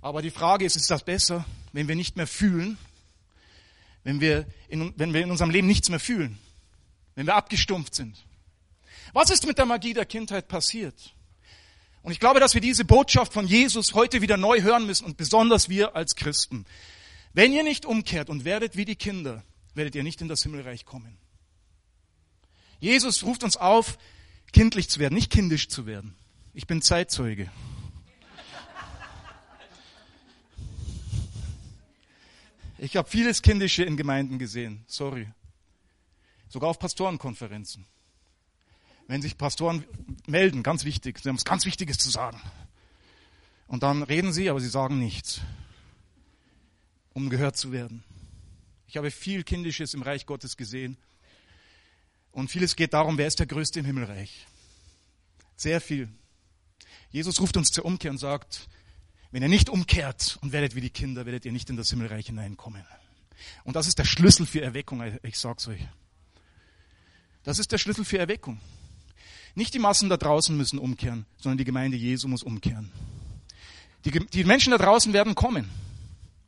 [0.00, 2.76] Aber die Frage ist, ist das besser, wenn wir nicht mehr fühlen,
[4.04, 6.38] wenn wir, in, wenn wir in unserem Leben nichts mehr fühlen,
[7.14, 8.24] wenn wir abgestumpft sind.
[9.12, 11.14] Was ist mit der Magie der Kindheit passiert?
[12.02, 15.16] Und ich glaube, dass wir diese Botschaft von Jesus heute wieder neu hören müssen und
[15.16, 16.66] besonders wir als Christen.
[17.32, 20.84] Wenn ihr nicht umkehrt und werdet wie die Kinder, werdet ihr nicht in das Himmelreich
[20.84, 21.16] kommen.
[22.80, 23.98] Jesus ruft uns auf,
[24.52, 26.16] kindlich zu werden, nicht kindisch zu werden.
[26.54, 27.50] Ich bin Zeitzeuge.
[32.76, 35.28] Ich habe vieles Kindische in Gemeinden gesehen, sorry.
[36.48, 37.86] Sogar auf Pastorenkonferenzen.
[39.06, 39.84] Wenn sich Pastoren
[40.26, 42.40] melden, ganz wichtig, sie haben was ganz Wichtiges zu sagen.
[43.66, 45.40] Und dann reden sie, aber sie sagen nichts,
[47.14, 48.04] um gehört zu werden.
[48.88, 50.98] Ich habe viel Kindisches im Reich Gottes gesehen.
[52.30, 54.46] Und vieles geht darum, wer ist der Größte im Himmelreich.
[55.56, 56.10] Sehr viel.
[57.12, 58.68] Jesus ruft uns zur Umkehr und sagt,
[59.30, 62.26] wenn ihr nicht umkehrt und werdet wie die Kinder, werdet ihr nicht in das Himmelreich
[62.26, 62.84] hineinkommen.
[63.64, 65.80] Und das ist der Schlüssel für Erweckung, ich sag's euch.
[67.42, 68.60] Das ist der Schlüssel für Erweckung.
[69.54, 72.90] Nicht die Massen da draußen müssen umkehren, sondern die Gemeinde Jesu muss umkehren.
[74.04, 75.68] Die, die Menschen da draußen werden kommen.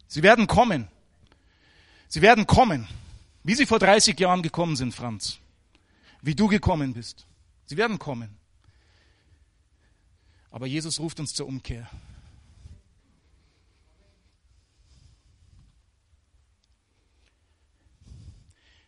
[0.06, 0.88] Sie werden kommen.
[2.08, 2.86] Sie werden kommen.
[3.42, 5.38] Wie sie vor 30 Jahren gekommen sind, Franz.
[6.22, 7.26] Wie du gekommen bist.
[7.66, 8.36] Sie werden kommen.
[10.54, 11.90] Aber Jesus ruft uns zur Umkehr.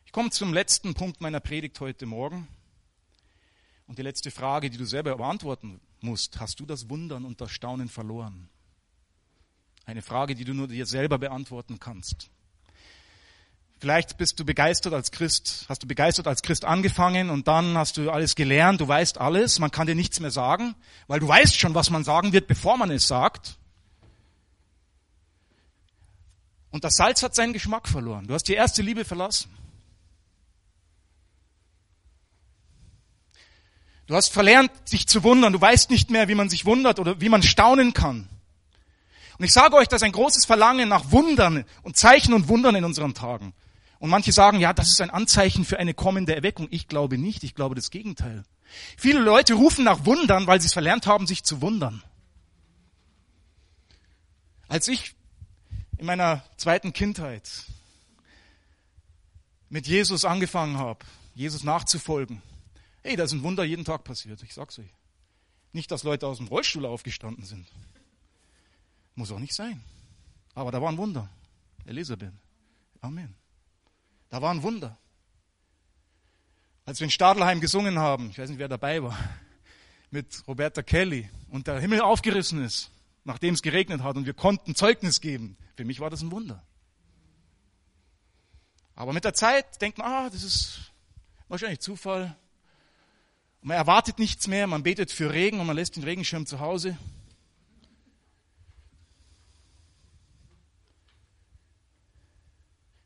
[0.04, 2.46] Ich komme zum letzten Punkt meiner Predigt heute Morgen.
[3.88, 7.50] Und die letzte Frage, die du selber beantworten musst, hast du das Wundern und das
[7.50, 8.48] Staunen verloren?
[9.86, 12.30] Eine Frage, die du nur dir selber beantworten kannst.
[13.78, 17.98] Vielleicht bist du begeistert als Christ, hast du begeistert als Christ angefangen und dann hast
[17.98, 20.74] du alles gelernt, du weißt alles, man kann dir nichts mehr sagen,
[21.08, 23.58] weil du weißt schon, was man sagen wird, bevor man es sagt.
[26.70, 28.26] Und das Salz hat seinen Geschmack verloren.
[28.26, 29.50] Du hast die erste Liebe verlassen.
[34.06, 35.52] Du hast verlernt, sich zu wundern.
[35.52, 38.28] Du weißt nicht mehr, wie man sich wundert oder wie man staunen kann.
[39.38, 42.74] Und ich sage euch, das ist ein großes Verlangen nach Wundern und Zeichen und Wundern
[42.74, 43.52] in unseren Tagen.
[43.98, 46.68] Und manche sagen, ja, das ist ein Anzeichen für eine kommende Erweckung.
[46.70, 48.44] Ich glaube nicht, ich glaube das Gegenteil.
[48.96, 52.02] Viele Leute rufen nach Wundern, weil sie es verlernt haben, sich zu wundern.
[54.68, 55.14] Als ich
[55.98, 57.48] in meiner zweiten Kindheit
[59.68, 61.04] mit Jesus angefangen habe,
[61.34, 62.42] Jesus nachzufolgen,
[63.02, 64.92] hey, da ist ein Wunder jeden Tag passiert, ich sag's euch.
[65.72, 67.66] Nicht, dass Leute aus dem Rollstuhl aufgestanden sind.
[69.14, 69.82] Muss auch nicht sein.
[70.54, 71.28] Aber da war ein Wunder.
[71.84, 72.32] Elisabeth.
[73.00, 73.34] Amen.
[74.30, 74.98] Da war ein Wunder.
[76.84, 79.18] Als wir in Stadelheim gesungen haben, ich weiß nicht, wer dabei war,
[80.10, 82.90] mit Roberta Kelly und der Himmel aufgerissen ist,
[83.24, 86.62] nachdem es geregnet hat und wir konnten Zeugnis geben, für mich war das ein Wunder.
[88.94, 90.92] Aber mit der Zeit denkt man, ah, das ist
[91.48, 92.34] wahrscheinlich Zufall.
[93.60, 96.96] Man erwartet nichts mehr, man betet für Regen und man lässt den Regenschirm zu Hause.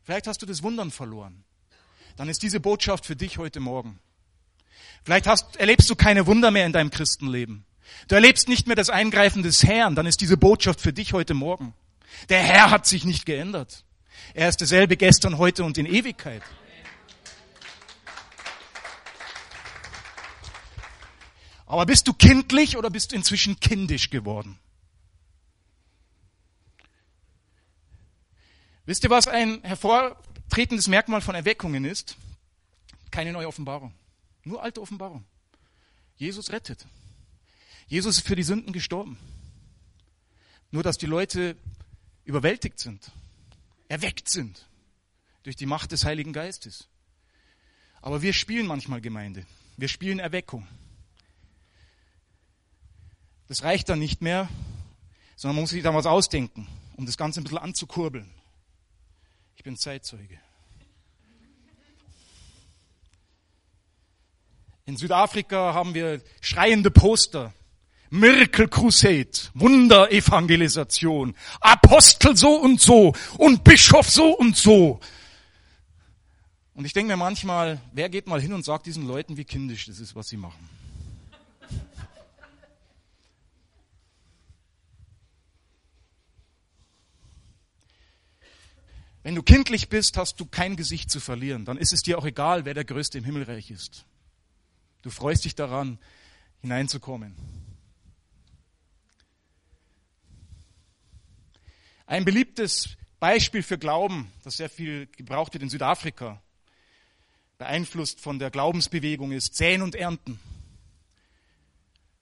[0.03, 1.43] Vielleicht hast du das Wundern verloren.
[2.17, 3.99] Dann ist diese Botschaft für dich heute Morgen.
[5.03, 7.65] Vielleicht hast, erlebst du keine Wunder mehr in deinem Christenleben.
[8.07, 9.95] Du erlebst nicht mehr das Eingreifen des Herrn.
[9.95, 11.73] Dann ist diese Botschaft für dich heute Morgen.
[12.29, 13.83] Der Herr hat sich nicht geändert.
[14.33, 16.43] Er ist derselbe gestern, heute und in Ewigkeit.
[21.65, 24.59] Aber bist du kindlich oder bist du inzwischen kindisch geworden?
[28.85, 32.15] Wisst ihr, was ein hervortretendes Merkmal von Erweckungen ist?
[33.11, 33.93] Keine neue Offenbarung.
[34.43, 35.25] Nur alte Offenbarung.
[36.15, 36.85] Jesus rettet.
[37.87, 39.17] Jesus ist für die Sünden gestorben.
[40.71, 41.57] Nur, dass die Leute
[42.23, 43.11] überwältigt sind,
[43.87, 44.67] erweckt sind
[45.43, 46.87] durch die Macht des Heiligen Geistes.
[48.01, 49.45] Aber wir spielen manchmal Gemeinde.
[49.77, 50.67] Wir spielen Erweckung.
[53.47, 54.47] Das reicht dann nicht mehr,
[55.35, 58.31] sondern man muss sich da was ausdenken, um das Ganze ein bisschen anzukurbeln.
[59.61, 60.39] Ich bin Zeitzeuge.
[64.87, 67.53] In Südafrika haben wir schreiende Poster.
[68.09, 74.99] Miracle Crusade, Wunderevangelisation, Apostel so und so und Bischof so und so.
[76.73, 79.85] Und ich denke mir manchmal, wer geht mal hin und sagt diesen Leuten, wie kindisch
[79.85, 80.80] das ist, was sie machen.
[89.23, 91.65] Wenn du kindlich bist, hast du kein Gesicht zu verlieren.
[91.65, 94.05] Dann ist es dir auch egal, wer der Größte im Himmelreich ist.
[95.03, 95.99] Du freust dich daran,
[96.61, 97.35] hineinzukommen.
[102.07, 106.41] Ein beliebtes Beispiel für Glauben, das sehr viel gebraucht wird in Südafrika,
[107.57, 110.39] beeinflusst von der Glaubensbewegung, ist Säen und Ernten.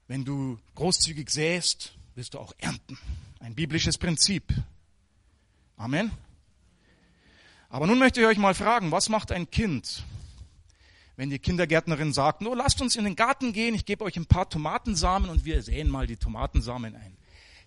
[0.08, 2.98] Wenn du großzügig säst, wirst du auch ernten.
[3.40, 4.54] Ein biblisches Prinzip.
[5.78, 6.12] Amen.
[7.70, 10.04] Aber nun möchte ich euch mal fragen, was macht ein Kind,
[11.16, 14.26] wenn die Kindergärtnerin sagt, nur lasst uns in den Garten gehen, ich gebe euch ein
[14.26, 17.18] paar Tomatensamen und wir säen mal die Tomatensamen ein.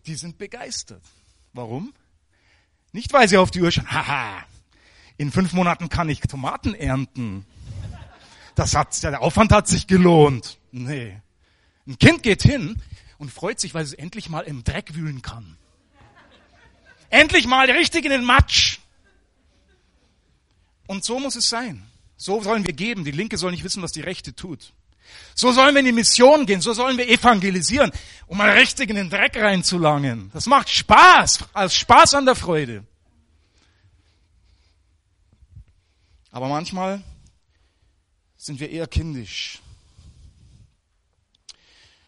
[0.07, 1.03] Die sind begeistert.
[1.53, 1.93] Warum?
[2.93, 4.45] Nicht, weil sie auf die Uhr schauen, haha,
[5.17, 7.47] in fünf Monaten kann ich Tomaten ernten.
[8.55, 10.59] Das hat, der Aufwand hat sich gelohnt.
[10.73, 11.17] Nee.
[11.87, 12.81] Ein Kind geht hin
[13.19, 15.57] und freut sich, weil es endlich mal im Dreck wühlen kann.
[17.09, 18.79] Endlich mal richtig in den Matsch.
[20.93, 21.83] Und so muss es sein.
[22.19, 23.07] So sollen wir geben.
[23.07, 24.75] Die Linke soll nicht wissen, was die Rechte tut.
[25.35, 27.91] So sollen wir in die Mission gehen, so sollen wir evangelisieren,
[28.27, 30.31] um mal richtig in den Dreck reinzulangen.
[30.35, 32.85] Das macht Spaß, als Spaß an der Freude.
[36.31, 37.03] Aber manchmal
[38.37, 39.61] sind wir eher kindisch.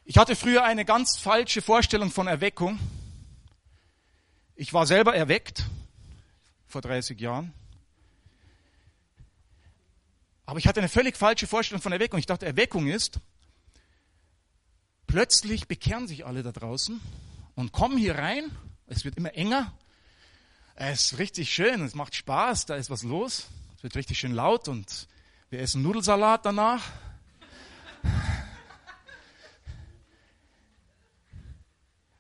[0.05, 2.79] Ich hatte früher eine ganz falsche Vorstellung von Erweckung.
[4.57, 5.65] Ich war selber erweckt
[6.67, 7.55] vor 30 Jahren.
[10.47, 12.19] Aber ich hatte eine völlig falsche Vorstellung von Erweckung.
[12.19, 13.21] Ich dachte, Erweckung ist,
[15.07, 17.01] plötzlich bekehren sich alle da draußen
[17.55, 18.51] und kommen hier rein.
[18.87, 19.73] Es wird immer enger.
[20.75, 23.47] Es ist richtig schön, es macht Spaß, da ist was los.
[23.77, 25.09] Es wird richtig schön laut und
[25.49, 26.83] wir essen Nudelsalat danach.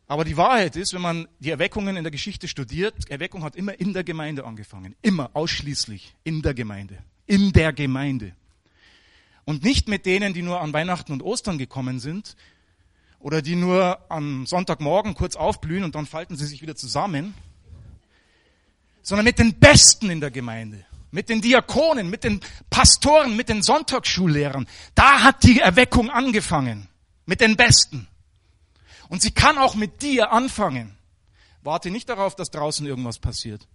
[0.06, 3.78] Aber die Wahrheit ist, wenn man die Erweckungen in der Geschichte studiert, Erweckung hat immer
[3.80, 4.94] in der Gemeinde angefangen.
[5.02, 8.32] Immer, ausschließlich in der Gemeinde in der Gemeinde.
[9.44, 12.37] Und nicht mit denen, die nur an Weihnachten und Ostern gekommen sind
[13.18, 17.34] oder die nur am Sonntagmorgen kurz aufblühen und dann falten sie sich wieder zusammen,
[19.02, 23.62] sondern mit den Besten in der Gemeinde, mit den Diakonen, mit den Pastoren, mit den
[23.62, 24.66] Sonntagsschullehrern.
[24.94, 26.88] Da hat die Erweckung angefangen,
[27.26, 28.08] mit den Besten.
[29.08, 30.96] Und sie kann auch mit dir anfangen.
[31.62, 33.66] Warte nicht darauf, dass draußen irgendwas passiert.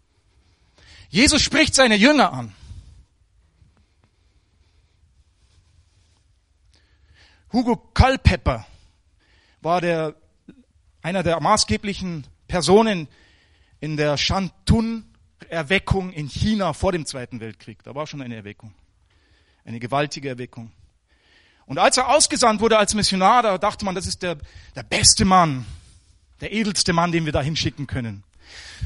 [1.10, 2.54] Jesus spricht seine Jünger an.
[7.52, 8.66] Hugo Culpepper
[9.62, 10.16] war der,
[11.02, 13.08] einer der maßgeblichen Personen
[13.80, 17.82] in der Shantun-Erweckung in China vor dem Zweiten Weltkrieg.
[17.84, 18.74] Da war schon eine Erweckung.
[19.66, 20.72] Eine gewaltige Erweckung.
[21.66, 24.38] Und als er ausgesandt wurde als Missionar, da dachte man, das ist der,
[24.76, 25.66] der beste Mann,
[26.42, 28.24] der edelste Mann, den wir da hinschicken können.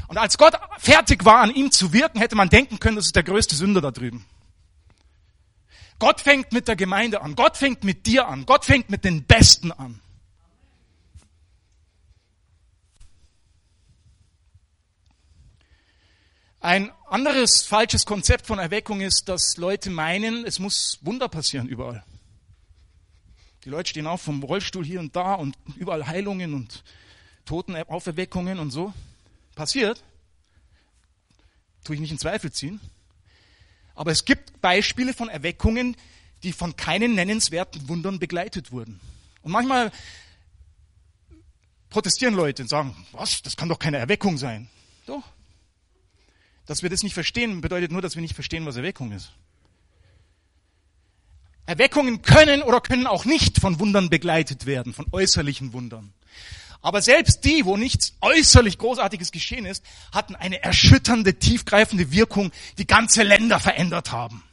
[0.08, 3.16] Und als Gott fertig war, an ihm zu wirken, hätte man denken können, das ist
[3.16, 4.26] der größte Sünder da drüben.
[6.04, 7.34] Gott fängt mit der Gemeinde an.
[7.34, 8.44] Gott fängt mit dir an.
[8.44, 10.02] Gott fängt mit den Besten an.
[16.60, 22.04] Ein anderes falsches Konzept von Erweckung ist, dass Leute meinen, es muss Wunder passieren überall.
[23.64, 26.84] Die Leute stehen auf vom Rollstuhl hier und da und überall Heilungen und
[27.46, 28.92] Totenauferweckungen und so.
[29.54, 30.04] Passiert.
[31.82, 32.78] Tue ich nicht in Zweifel ziehen.
[33.94, 35.96] Aber es gibt Beispiele von Erweckungen,
[36.42, 39.00] die von keinen nennenswerten Wundern begleitet wurden.
[39.42, 39.92] Und manchmal
[41.90, 44.68] protestieren Leute und sagen, was, das kann doch keine Erweckung sein.
[45.06, 45.22] Doch.
[46.66, 49.30] Dass wir das nicht verstehen, bedeutet nur, dass wir nicht verstehen, was Erweckung ist.
[51.66, 56.12] Erweckungen können oder können auch nicht von Wundern begleitet werden, von äußerlichen Wundern.
[56.84, 62.86] Aber selbst die, wo nichts äußerlich Großartiges geschehen ist, hatten eine erschütternde, tiefgreifende Wirkung, die
[62.86, 64.44] ganze Länder verändert haben.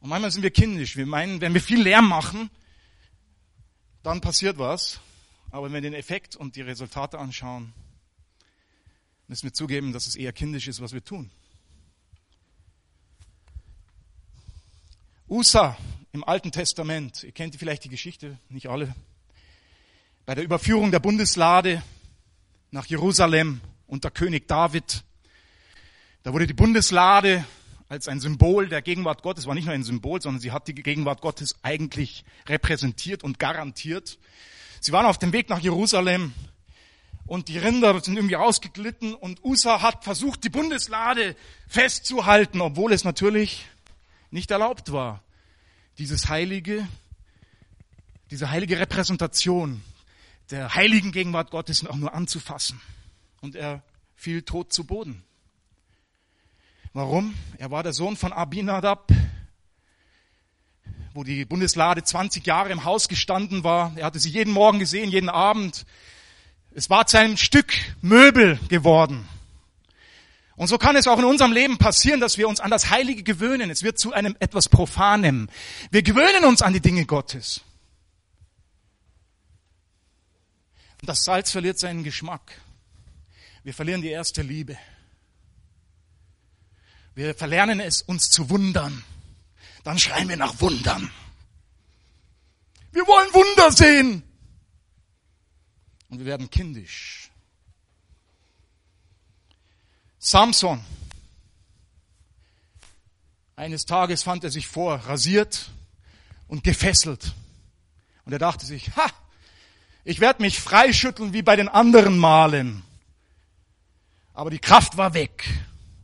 [0.00, 0.98] Und manchmal sind wir kindisch.
[0.98, 2.50] Wir meinen, wenn wir viel Lärm machen,
[4.02, 5.00] dann passiert was.
[5.50, 7.72] Aber wenn wir den Effekt und die Resultate anschauen,
[9.26, 11.30] müssen wir zugeben, dass es eher kindisch ist, was wir tun.
[15.30, 15.78] Usa
[16.12, 18.94] im Alten Testament, ihr kennt vielleicht die Geschichte, nicht alle,
[20.28, 21.82] bei der Überführung der Bundeslade
[22.70, 25.02] nach Jerusalem unter König David.
[26.22, 27.46] Da wurde die Bundeslade
[27.88, 30.74] als ein Symbol der Gegenwart Gottes, war nicht nur ein Symbol, sondern sie hat die
[30.74, 34.18] Gegenwart Gottes eigentlich repräsentiert und garantiert.
[34.80, 36.34] Sie waren auf dem Weg nach Jerusalem
[37.24, 41.36] und die Rinder sind irgendwie ausgeglitten und Usa hat versucht, die Bundeslade
[41.68, 43.64] festzuhalten, obwohl es natürlich
[44.30, 45.22] nicht erlaubt war.
[45.96, 46.86] Dieses heilige,
[48.30, 49.82] diese heilige Repräsentation
[50.50, 52.80] der heiligen Gegenwart Gottes auch nur anzufassen.
[53.40, 53.82] Und er
[54.16, 55.22] fiel tot zu Boden.
[56.92, 57.34] Warum?
[57.58, 59.12] Er war der Sohn von Abinadab,
[61.12, 63.92] wo die Bundeslade 20 Jahre im Haus gestanden war.
[63.96, 65.84] Er hatte sie jeden Morgen gesehen, jeden Abend.
[66.74, 69.28] Es war zu einem Stück Möbel geworden.
[70.56, 73.22] Und so kann es auch in unserem Leben passieren, dass wir uns an das Heilige
[73.22, 73.70] gewöhnen.
[73.70, 75.48] Es wird zu einem etwas Profanem.
[75.92, 77.60] Wir gewöhnen uns an die Dinge Gottes.
[80.87, 82.60] Und das Salz verliert seinen Geschmack.
[83.62, 84.76] Wir verlieren die erste Liebe.
[87.14, 89.04] Wir verlernen es, uns zu wundern.
[89.84, 91.10] Dann schreien wir nach Wundern.
[92.92, 94.22] Wir wollen Wunder sehen.
[96.08, 97.30] Und wir werden kindisch.
[100.18, 100.84] Samson.
[103.56, 105.70] Eines Tages fand er sich vor, rasiert
[106.46, 107.34] und gefesselt.
[108.24, 109.10] Und er dachte sich, ha,
[110.08, 112.82] ich werde mich freischütteln wie bei den anderen Malen.
[114.32, 115.44] Aber die Kraft war weg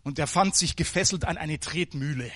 [0.02, 2.30] und er fand sich gefesselt an eine Tretmühle.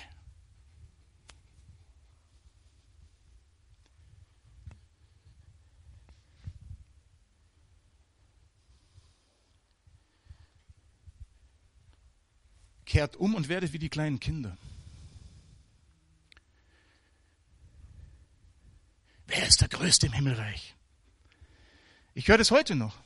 [12.86, 14.56] Kehrt um und werdet wie die kleinen Kinder.
[19.26, 20.77] Wer ist der Größte im Himmelreich?
[22.18, 22.96] Ich höre das heute noch.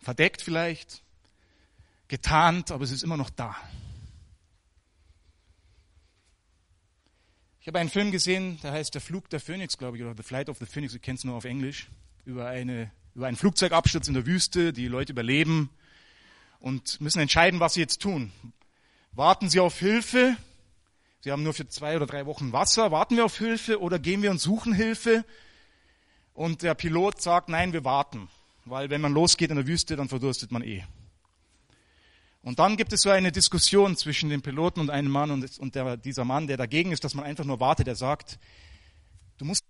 [0.00, 1.02] Verdeckt vielleicht,
[2.08, 3.56] getarnt, aber es ist immer noch da.
[7.62, 10.22] Ich habe einen Film gesehen, der heißt Der Flug der Phoenix, glaube ich, oder The
[10.22, 11.88] Flight of the Phoenix, ich kenne es nur auf Englisch,
[12.26, 14.74] über, eine, über einen Flugzeugabsturz in der Wüste.
[14.74, 15.70] Die Leute überleben
[16.58, 18.30] und müssen entscheiden, was sie jetzt tun.
[19.12, 20.36] Warten sie auf Hilfe?
[21.22, 22.90] Sie haben nur für zwei oder drei Wochen Wasser.
[22.90, 25.24] Warten wir auf Hilfe oder gehen wir und suchen Hilfe?
[26.34, 28.28] Und der Pilot sagt, nein, wir warten.
[28.64, 30.84] Weil wenn man losgeht in der Wüste, dann verdurstet man eh.
[32.42, 35.74] Und dann gibt es so eine Diskussion zwischen dem Piloten und einem Mann und, und
[35.74, 38.38] der, dieser Mann, der dagegen ist, dass man einfach nur wartet, der sagt,
[39.38, 39.62] du musst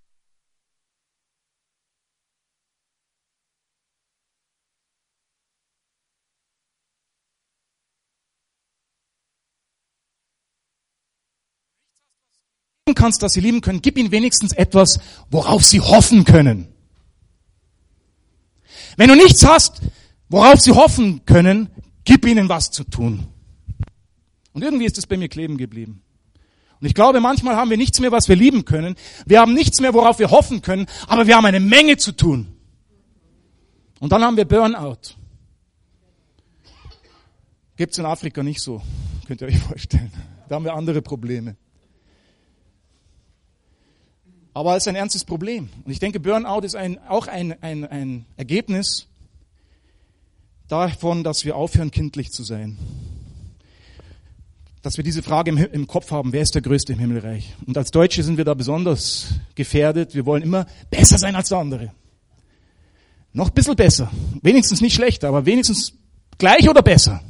[12.95, 16.68] kannst, dass sie lieben können, gib ihnen wenigstens etwas, worauf sie hoffen können.
[19.01, 19.80] Wenn du nichts hast,
[20.28, 21.70] worauf sie hoffen können,
[22.05, 23.28] gib ihnen was zu tun.
[24.53, 26.03] Und irgendwie ist es bei mir kleben geblieben.
[26.78, 28.96] Und ich glaube, manchmal haben wir nichts mehr, was wir lieben können.
[29.24, 32.55] Wir haben nichts mehr, worauf wir hoffen können, aber wir haben eine Menge zu tun.
[34.01, 35.16] Und dann haben wir Burnout.
[37.76, 38.82] Gibt's in Afrika nicht so,
[39.26, 40.12] könnt ihr euch vorstellen.
[40.51, 41.57] Da haben wir andere Probleme.
[44.61, 45.70] Aber es ist ein ernstes Problem.
[45.86, 49.06] Und ich denke, Burnout ist ein, auch ein, ein, ein Ergebnis
[50.68, 52.76] davon, dass wir aufhören, kindlich zu sein.
[54.82, 57.54] Dass wir diese Frage im, im, Kopf haben, wer ist der Größte im Himmelreich?
[57.66, 60.14] Und als Deutsche sind wir da besonders gefährdet.
[60.14, 61.94] Wir wollen immer besser sein als der andere.
[63.32, 64.11] Noch ein bisschen besser.
[64.42, 65.94] Wenigstens nicht schlechter, aber wenigstens
[66.36, 67.22] gleich oder besser.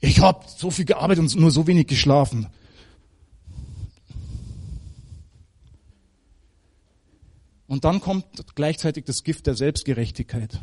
[0.00, 2.46] Ich habe so viel gearbeitet und nur so wenig geschlafen.
[7.72, 10.60] Und dann kommt gleichzeitig das Gift der Selbstgerechtigkeit.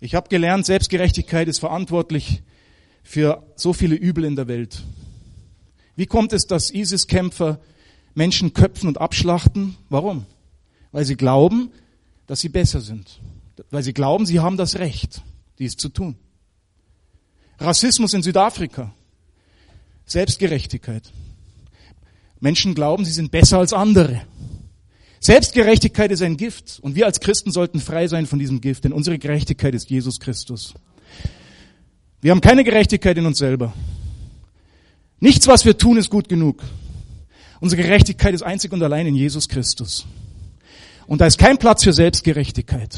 [0.00, 2.42] Ich habe gelernt, Selbstgerechtigkeit ist verantwortlich
[3.04, 4.82] für so viele Übel in der Welt.
[5.94, 7.60] Wie kommt es, dass ISIS-Kämpfer
[8.14, 9.76] Menschen köpfen und abschlachten?
[9.88, 10.26] Warum?
[10.90, 11.70] Weil sie glauben,
[12.26, 13.20] dass sie besser sind.
[13.70, 15.22] Weil sie glauben, sie haben das Recht,
[15.60, 16.16] dies zu tun.
[17.60, 18.92] Rassismus in Südafrika.
[20.04, 21.12] Selbstgerechtigkeit.
[22.40, 24.22] Menschen glauben, sie sind besser als andere.
[25.20, 28.92] Selbstgerechtigkeit ist ein Gift und wir als Christen sollten frei sein von diesem Gift, denn
[28.92, 30.74] unsere Gerechtigkeit ist Jesus Christus.
[32.22, 33.74] Wir haben keine Gerechtigkeit in uns selber.
[35.20, 36.62] Nichts, was wir tun, ist gut genug.
[37.60, 40.06] Unsere Gerechtigkeit ist einzig und allein in Jesus Christus.
[41.06, 42.96] Und da ist kein Platz für Selbstgerechtigkeit.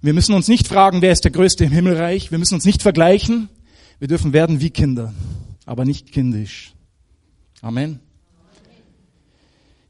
[0.00, 2.30] Wir müssen uns nicht fragen, wer ist der Größte im Himmelreich.
[2.30, 3.50] Wir müssen uns nicht vergleichen.
[3.98, 5.12] Wir dürfen werden wie Kinder,
[5.66, 6.72] aber nicht kindisch.
[7.60, 8.00] Amen.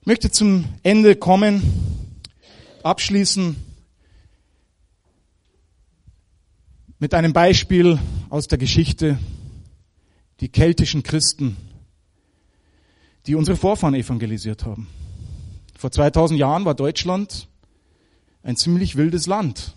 [0.07, 1.61] Ich möchte zum Ende kommen,
[2.85, 3.57] abschließen
[7.01, 7.99] mit einem Beispiel
[8.31, 9.19] aus der Geschichte,
[10.39, 11.57] die keltischen Christen,
[13.27, 14.87] die unsere Vorfahren evangelisiert haben.
[15.77, 17.49] Vor 2000 Jahren war Deutschland
[18.45, 19.75] ein ziemlich wildes Land,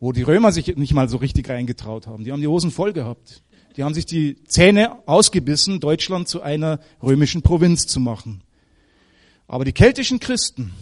[0.00, 2.24] wo die Römer sich nicht mal so richtig reingetraut haben.
[2.24, 3.42] Die haben die Hosen voll gehabt.
[3.76, 8.42] Die haben sich die Zähne ausgebissen, Deutschland zu einer römischen Provinz zu machen.
[9.52, 10.72] Aber die keltischen Christen,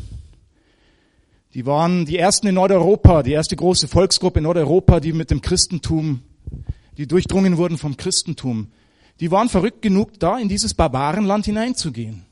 [1.54, 5.40] die waren die ersten in Nordeuropa, die erste große Volksgruppe in Nordeuropa, die mit dem
[5.40, 6.22] Christentum,
[6.96, 8.68] die durchdrungen wurden vom Christentum.
[9.18, 12.24] Die waren verrückt genug, da in dieses Barbarenland hineinzugehen.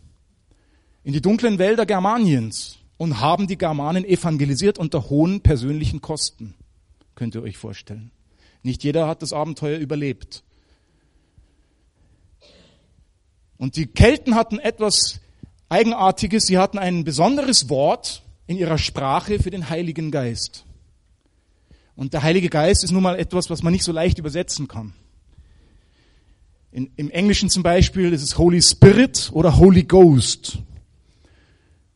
[1.03, 6.55] In die dunklen Wälder Germaniens und haben die Germanen evangelisiert unter hohen persönlichen Kosten.
[7.16, 8.12] Könnt ihr euch vorstellen.
[8.62, 10.45] Nicht jeder hat das Abenteuer überlebt.
[13.57, 15.18] Und die Kelten hatten etwas
[15.69, 20.64] Eigenartiges, sie hatten ein besonderes Wort in ihrer Sprache für den Heiligen Geist.
[21.95, 24.95] Und der Heilige Geist ist nun mal etwas, was man nicht so leicht übersetzen kann.
[26.71, 30.59] In, Im Englischen zum Beispiel ist es Holy Spirit oder Holy Ghost.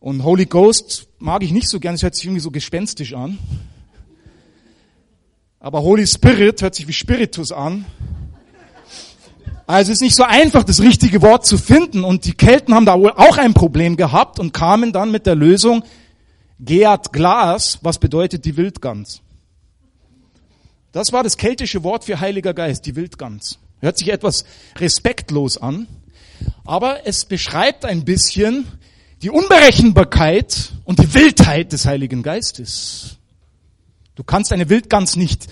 [0.01, 3.39] Und Holy Ghost mag ich nicht so gern, es hört sich irgendwie so gespenstisch an.
[5.61, 7.85] Aber Holy Spirit hört sich wie Spiritus an.
[9.67, 12.05] Also es ist nicht so einfach, das richtige Wort zu finden.
[12.05, 15.35] Und die Kelten haben da wohl auch ein Problem gehabt und kamen dann mit der
[15.35, 15.85] Lösung
[16.59, 19.21] Geat Glas, was bedeutet die Wildgans.
[20.93, 23.59] Das war das keltische Wort für Heiliger Geist, die Wildgans.
[23.81, 24.45] Hört sich etwas
[24.79, 25.89] respektlos an,
[26.65, 28.69] aber es beschreibt ein bisschen
[29.23, 33.17] die Unberechenbarkeit und die Wildheit des Heiligen Geistes.
[34.15, 35.47] Du kannst eine Wildgans nicht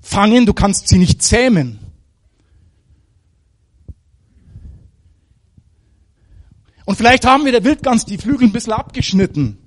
[0.00, 1.78] fangen, du kannst sie nicht zähmen.
[6.84, 9.58] Und vielleicht haben wir der Wildgans die Flügel ein bisschen abgeschnitten.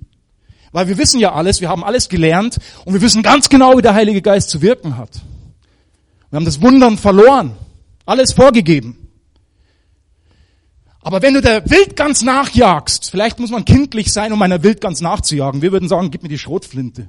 [0.72, 3.82] Weil wir wissen ja alles, wir haben alles gelernt und wir wissen ganz genau, wie
[3.82, 5.22] der Heilige Geist zu wirken hat.
[6.30, 7.54] Wir haben das Wundern verloren.
[8.04, 9.08] Alles vorgegeben.
[11.00, 15.62] Aber wenn du der Wildgans nachjagst, vielleicht muss man kindlich sein, um einer Wildgans nachzujagen.
[15.62, 17.08] Wir würden sagen, gib mir die Schrotflinte.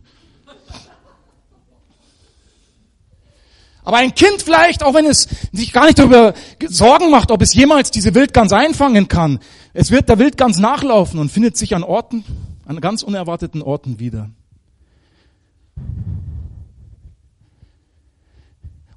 [3.83, 6.33] Aber ein Kind vielleicht, auch wenn es sich gar nicht darüber
[6.67, 9.39] Sorgen macht, ob es jemals diese Wildgans einfangen kann,
[9.73, 12.23] es wird der Wildgans nachlaufen und findet sich an Orten,
[12.65, 14.29] an ganz unerwarteten Orten wieder.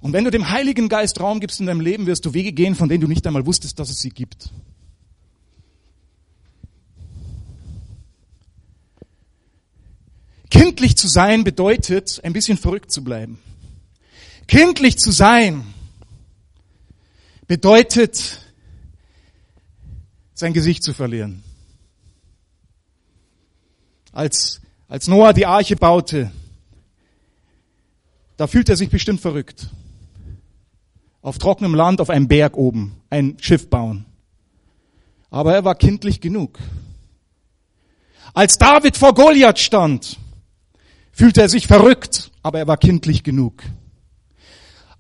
[0.01, 2.75] Und wenn du dem Heiligen Geist Raum gibst in deinem Leben, wirst du Wege gehen,
[2.75, 4.51] von denen du nicht einmal wusstest, dass es sie gibt.
[10.51, 13.39] Kindlich zu sein bedeutet, ein bisschen verrückt zu bleiben.
[14.47, 15.65] Kindlich zu sein
[17.47, 18.41] bedeutet,
[20.35, 21.43] sein Gesicht zu verlieren.
[24.13, 26.33] Als, als Noah die Arche baute,
[28.37, 29.69] da fühlt er sich bestimmt verrückt.
[31.21, 34.05] Auf trockenem Land, auf einem Berg oben, ein Schiff bauen.
[35.31, 36.59] Aber er war kindlich genug.
[38.35, 40.19] Als David vor Goliath stand,
[41.13, 43.63] fühlte er sich verrückt, aber er war kindlich genug.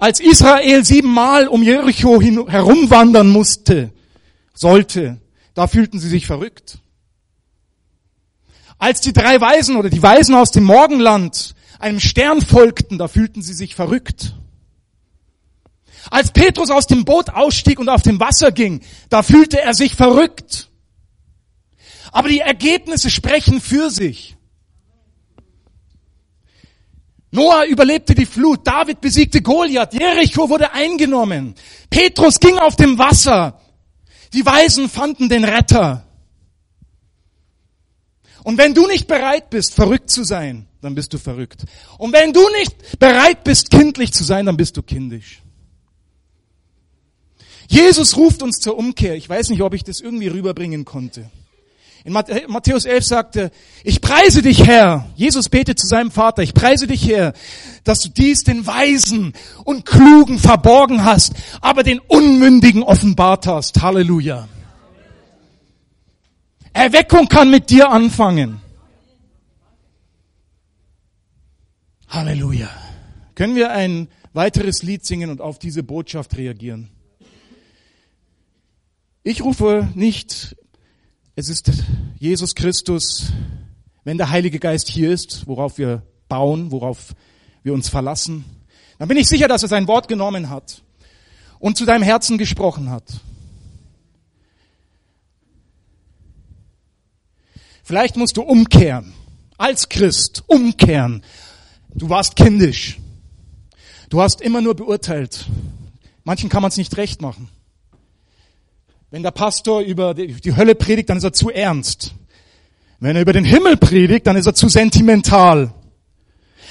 [0.03, 3.93] Als Israel siebenmal um Jericho herumwandern musste,
[4.53, 5.21] sollte,
[5.55, 6.79] da fühlten sie sich verrückt.
[8.79, 13.43] Als die drei Weisen oder die Weisen aus dem Morgenland einem Stern folgten, da fühlten
[13.43, 14.35] sie sich verrückt.
[16.11, 19.95] Als Petrus aus dem Boot ausstieg und auf dem Wasser ging, da fühlte er sich
[19.95, 20.69] verrückt.
[22.11, 24.37] Aber die Ergebnisse sprechen für sich.
[27.33, 31.55] Noah überlebte die Flut, David besiegte Goliath, Jericho wurde eingenommen,
[31.89, 33.59] Petrus ging auf dem Wasser,
[34.35, 36.07] die Weisen fanden den Retter.
[38.45, 41.65] Und wenn du nicht bereit bist, verrückt zu sein, dann bist du verrückt.
[41.97, 45.43] Und wenn du nicht bereit bist, kindlich zu sein, dann bist du kindisch.
[47.69, 49.15] Jesus ruft uns zur Umkehr.
[49.15, 51.31] Ich weiß nicht, ob ich das irgendwie rüberbringen konnte.
[52.05, 53.51] In Matthäus 11 sagte,
[53.85, 55.09] ich preise dich, Herr.
[55.15, 57.33] Jesus betet zu seinem Vater, ich preise dich, Herr,
[57.85, 59.35] dass du dies den Weisen
[59.65, 63.83] und Klugen verborgen hast, aber den Unmündigen offenbart hast.
[63.83, 64.49] Halleluja.
[66.73, 68.61] Erweckung kann mit dir anfangen.
[72.09, 72.69] Halleluja.
[73.37, 76.89] Können wir ein weiteres Lied singen und auf diese Botschaft reagieren?
[79.23, 80.57] Ich rufe nicht
[81.35, 81.71] es ist
[82.19, 83.33] Jesus Christus,
[84.05, 87.15] wenn der Heilige Geist hier ist, worauf wir bauen, worauf
[87.63, 88.45] wir uns verlassen,
[88.99, 90.83] dann bin ich sicher, dass er sein Wort genommen hat
[91.59, 93.05] und zu deinem Herzen gesprochen hat.
[97.83, 99.13] Vielleicht musst du umkehren,
[99.59, 101.25] als Christ umkehren.
[101.95, 102.99] Du warst kindisch.
[104.09, 105.47] Du hast immer nur beurteilt.
[106.25, 107.49] Manchen kann man es nicht recht machen.
[109.13, 112.15] Wenn der Pastor über die Hölle predigt, dann ist er zu ernst.
[112.99, 115.75] Wenn er über den Himmel predigt, dann ist er zu sentimental.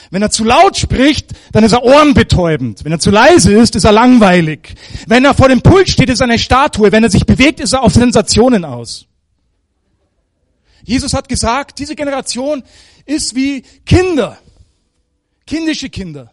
[0.09, 2.83] Wenn er zu laut spricht, dann ist er ohrenbetäubend.
[2.83, 4.73] Wenn er zu leise ist, ist er langweilig.
[5.05, 6.91] Wenn er vor dem Pult steht, ist er eine Statue.
[6.91, 9.05] Wenn er sich bewegt, ist er auf Sensationen aus.
[10.83, 12.63] Jesus hat gesagt, diese Generation
[13.05, 14.39] ist wie Kinder,
[15.45, 16.31] kindische Kinder.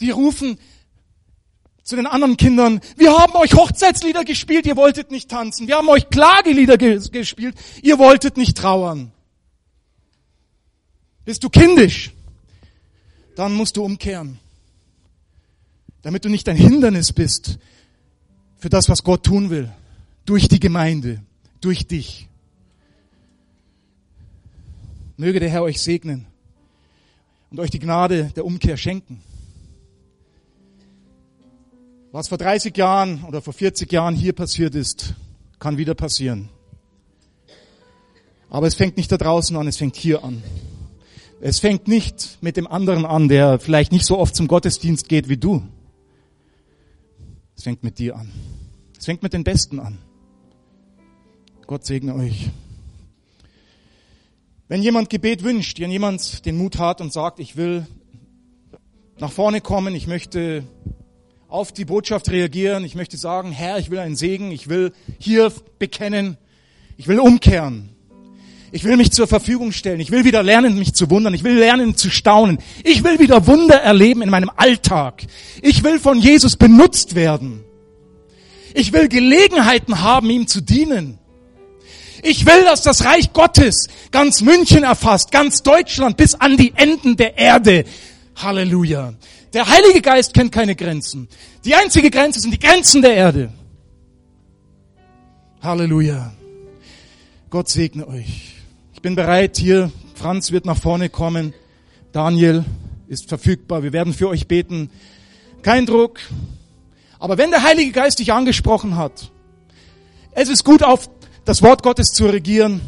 [0.00, 0.58] Die rufen,
[1.86, 5.68] zu den anderen Kindern, wir haben euch Hochzeitslieder gespielt, ihr wolltet nicht tanzen.
[5.68, 9.12] Wir haben euch Klagelieder ge gespielt, ihr wolltet nicht trauern.
[11.24, 12.12] Bist du kindisch?
[13.36, 14.40] Dann musst du umkehren.
[16.02, 17.58] Damit du nicht ein Hindernis bist
[18.58, 19.70] für das, was Gott tun will.
[20.24, 21.22] Durch die Gemeinde,
[21.60, 22.28] durch dich.
[25.16, 26.26] Möge der Herr euch segnen
[27.52, 29.22] und euch die Gnade der Umkehr schenken.
[32.12, 35.14] Was vor 30 Jahren oder vor 40 Jahren hier passiert ist,
[35.58, 36.48] kann wieder passieren.
[38.48, 40.42] Aber es fängt nicht da draußen an, es fängt hier an.
[41.40, 45.28] Es fängt nicht mit dem anderen an, der vielleicht nicht so oft zum Gottesdienst geht
[45.28, 45.62] wie du.
[47.56, 48.30] Es fängt mit dir an.
[48.98, 49.98] Es fängt mit den Besten an.
[51.66, 52.50] Gott segne euch.
[54.68, 57.86] Wenn jemand Gebet wünscht, wenn jemand den Mut hat und sagt, ich will
[59.18, 60.64] nach vorne kommen, ich möchte
[61.48, 65.52] auf die Botschaft reagieren, ich möchte sagen, Herr, ich will einen Segen, ich will hier
[65.78, 66.36] bekennen,
[66.96, 67.90] ich will umkehren,
[68.72, 71.56] ich will mich zur Verfügung stellen, ich will wieder lernen, mich zu wundern, ich will
[71.56, 75.22] lernen zu staunen, ich will wieder Wunder erleben in meinem Alltag,
[75.62, 77.62] ich will von Jesus benutzt werden,
[78.74, 81.18] ich will Gelegenheiten haben, ihm zu dienen.
[82.22, 87.16] Ich will, dass das Reich Gottes ganz München erfasst, ganz Deutschland bis an die Enden
[87.16, 87.84] der Erde.
[88.34, 89.14] Halleluja.
[89.56, 91.30] Der Heilige Geist kennt keine Grenzen.
[91.64, 93.50] Die einzige Grenze sind die Grenzen der Erde.
[95.62, 96.34] Halleluja.
[97.48, 98.52] Gott segne euch.
[98.92, 99.90] Ich bin bereit hier.
[100.14, 101.54] Franz wird nach vorne kommen.
[102.12, 102.66] Daniel
[103.08, 103.82] ist verfügbar.
[103.82, 104.90] Wir werden für euch beten.
[105.62, 106.20] Kein Druck.
[107.18, 109.32] Aber wenn der Heilige Geist dich angesprochen hat,
[110.32, 111.08] es ist gut auf
[111.46, 112.82] das Wort Gottes zu regieren.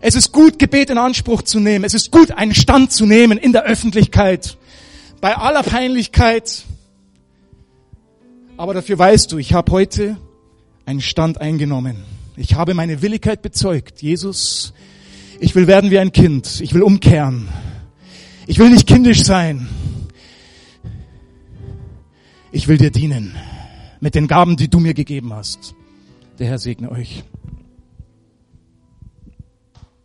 [0.00, 1.84] Es ist gut, Gebet in Anspruch zu nehmen.
[1.84, 4.58] Es ist gut, einen Stand zu nehmen in der Öffentlichkeit.
[5.26, 6.62] Bei aller Peinlichkeit.
[8.56, 10.16] Aber dafür weißt du, ich habe heute
[10.84, 12.04] einen Stand eingenommen.
[12.36, 14.02] Ich habe meine Willigkeit bezeugt.
[14.02, 14.72] Jesus,
[15.40, 16.60] ich will werden wie ein Kind.
[16.60, 17.48] Ich will umkehren.
[18.46, 19.66] Ich will nicht kindisch sein.
[22.52, 23.34] Ich will dir dienen
[23.98, 25.74] mit den Gaben, die du mir gegeben hast.
[26.38, 27.24] Der Herr segne euch.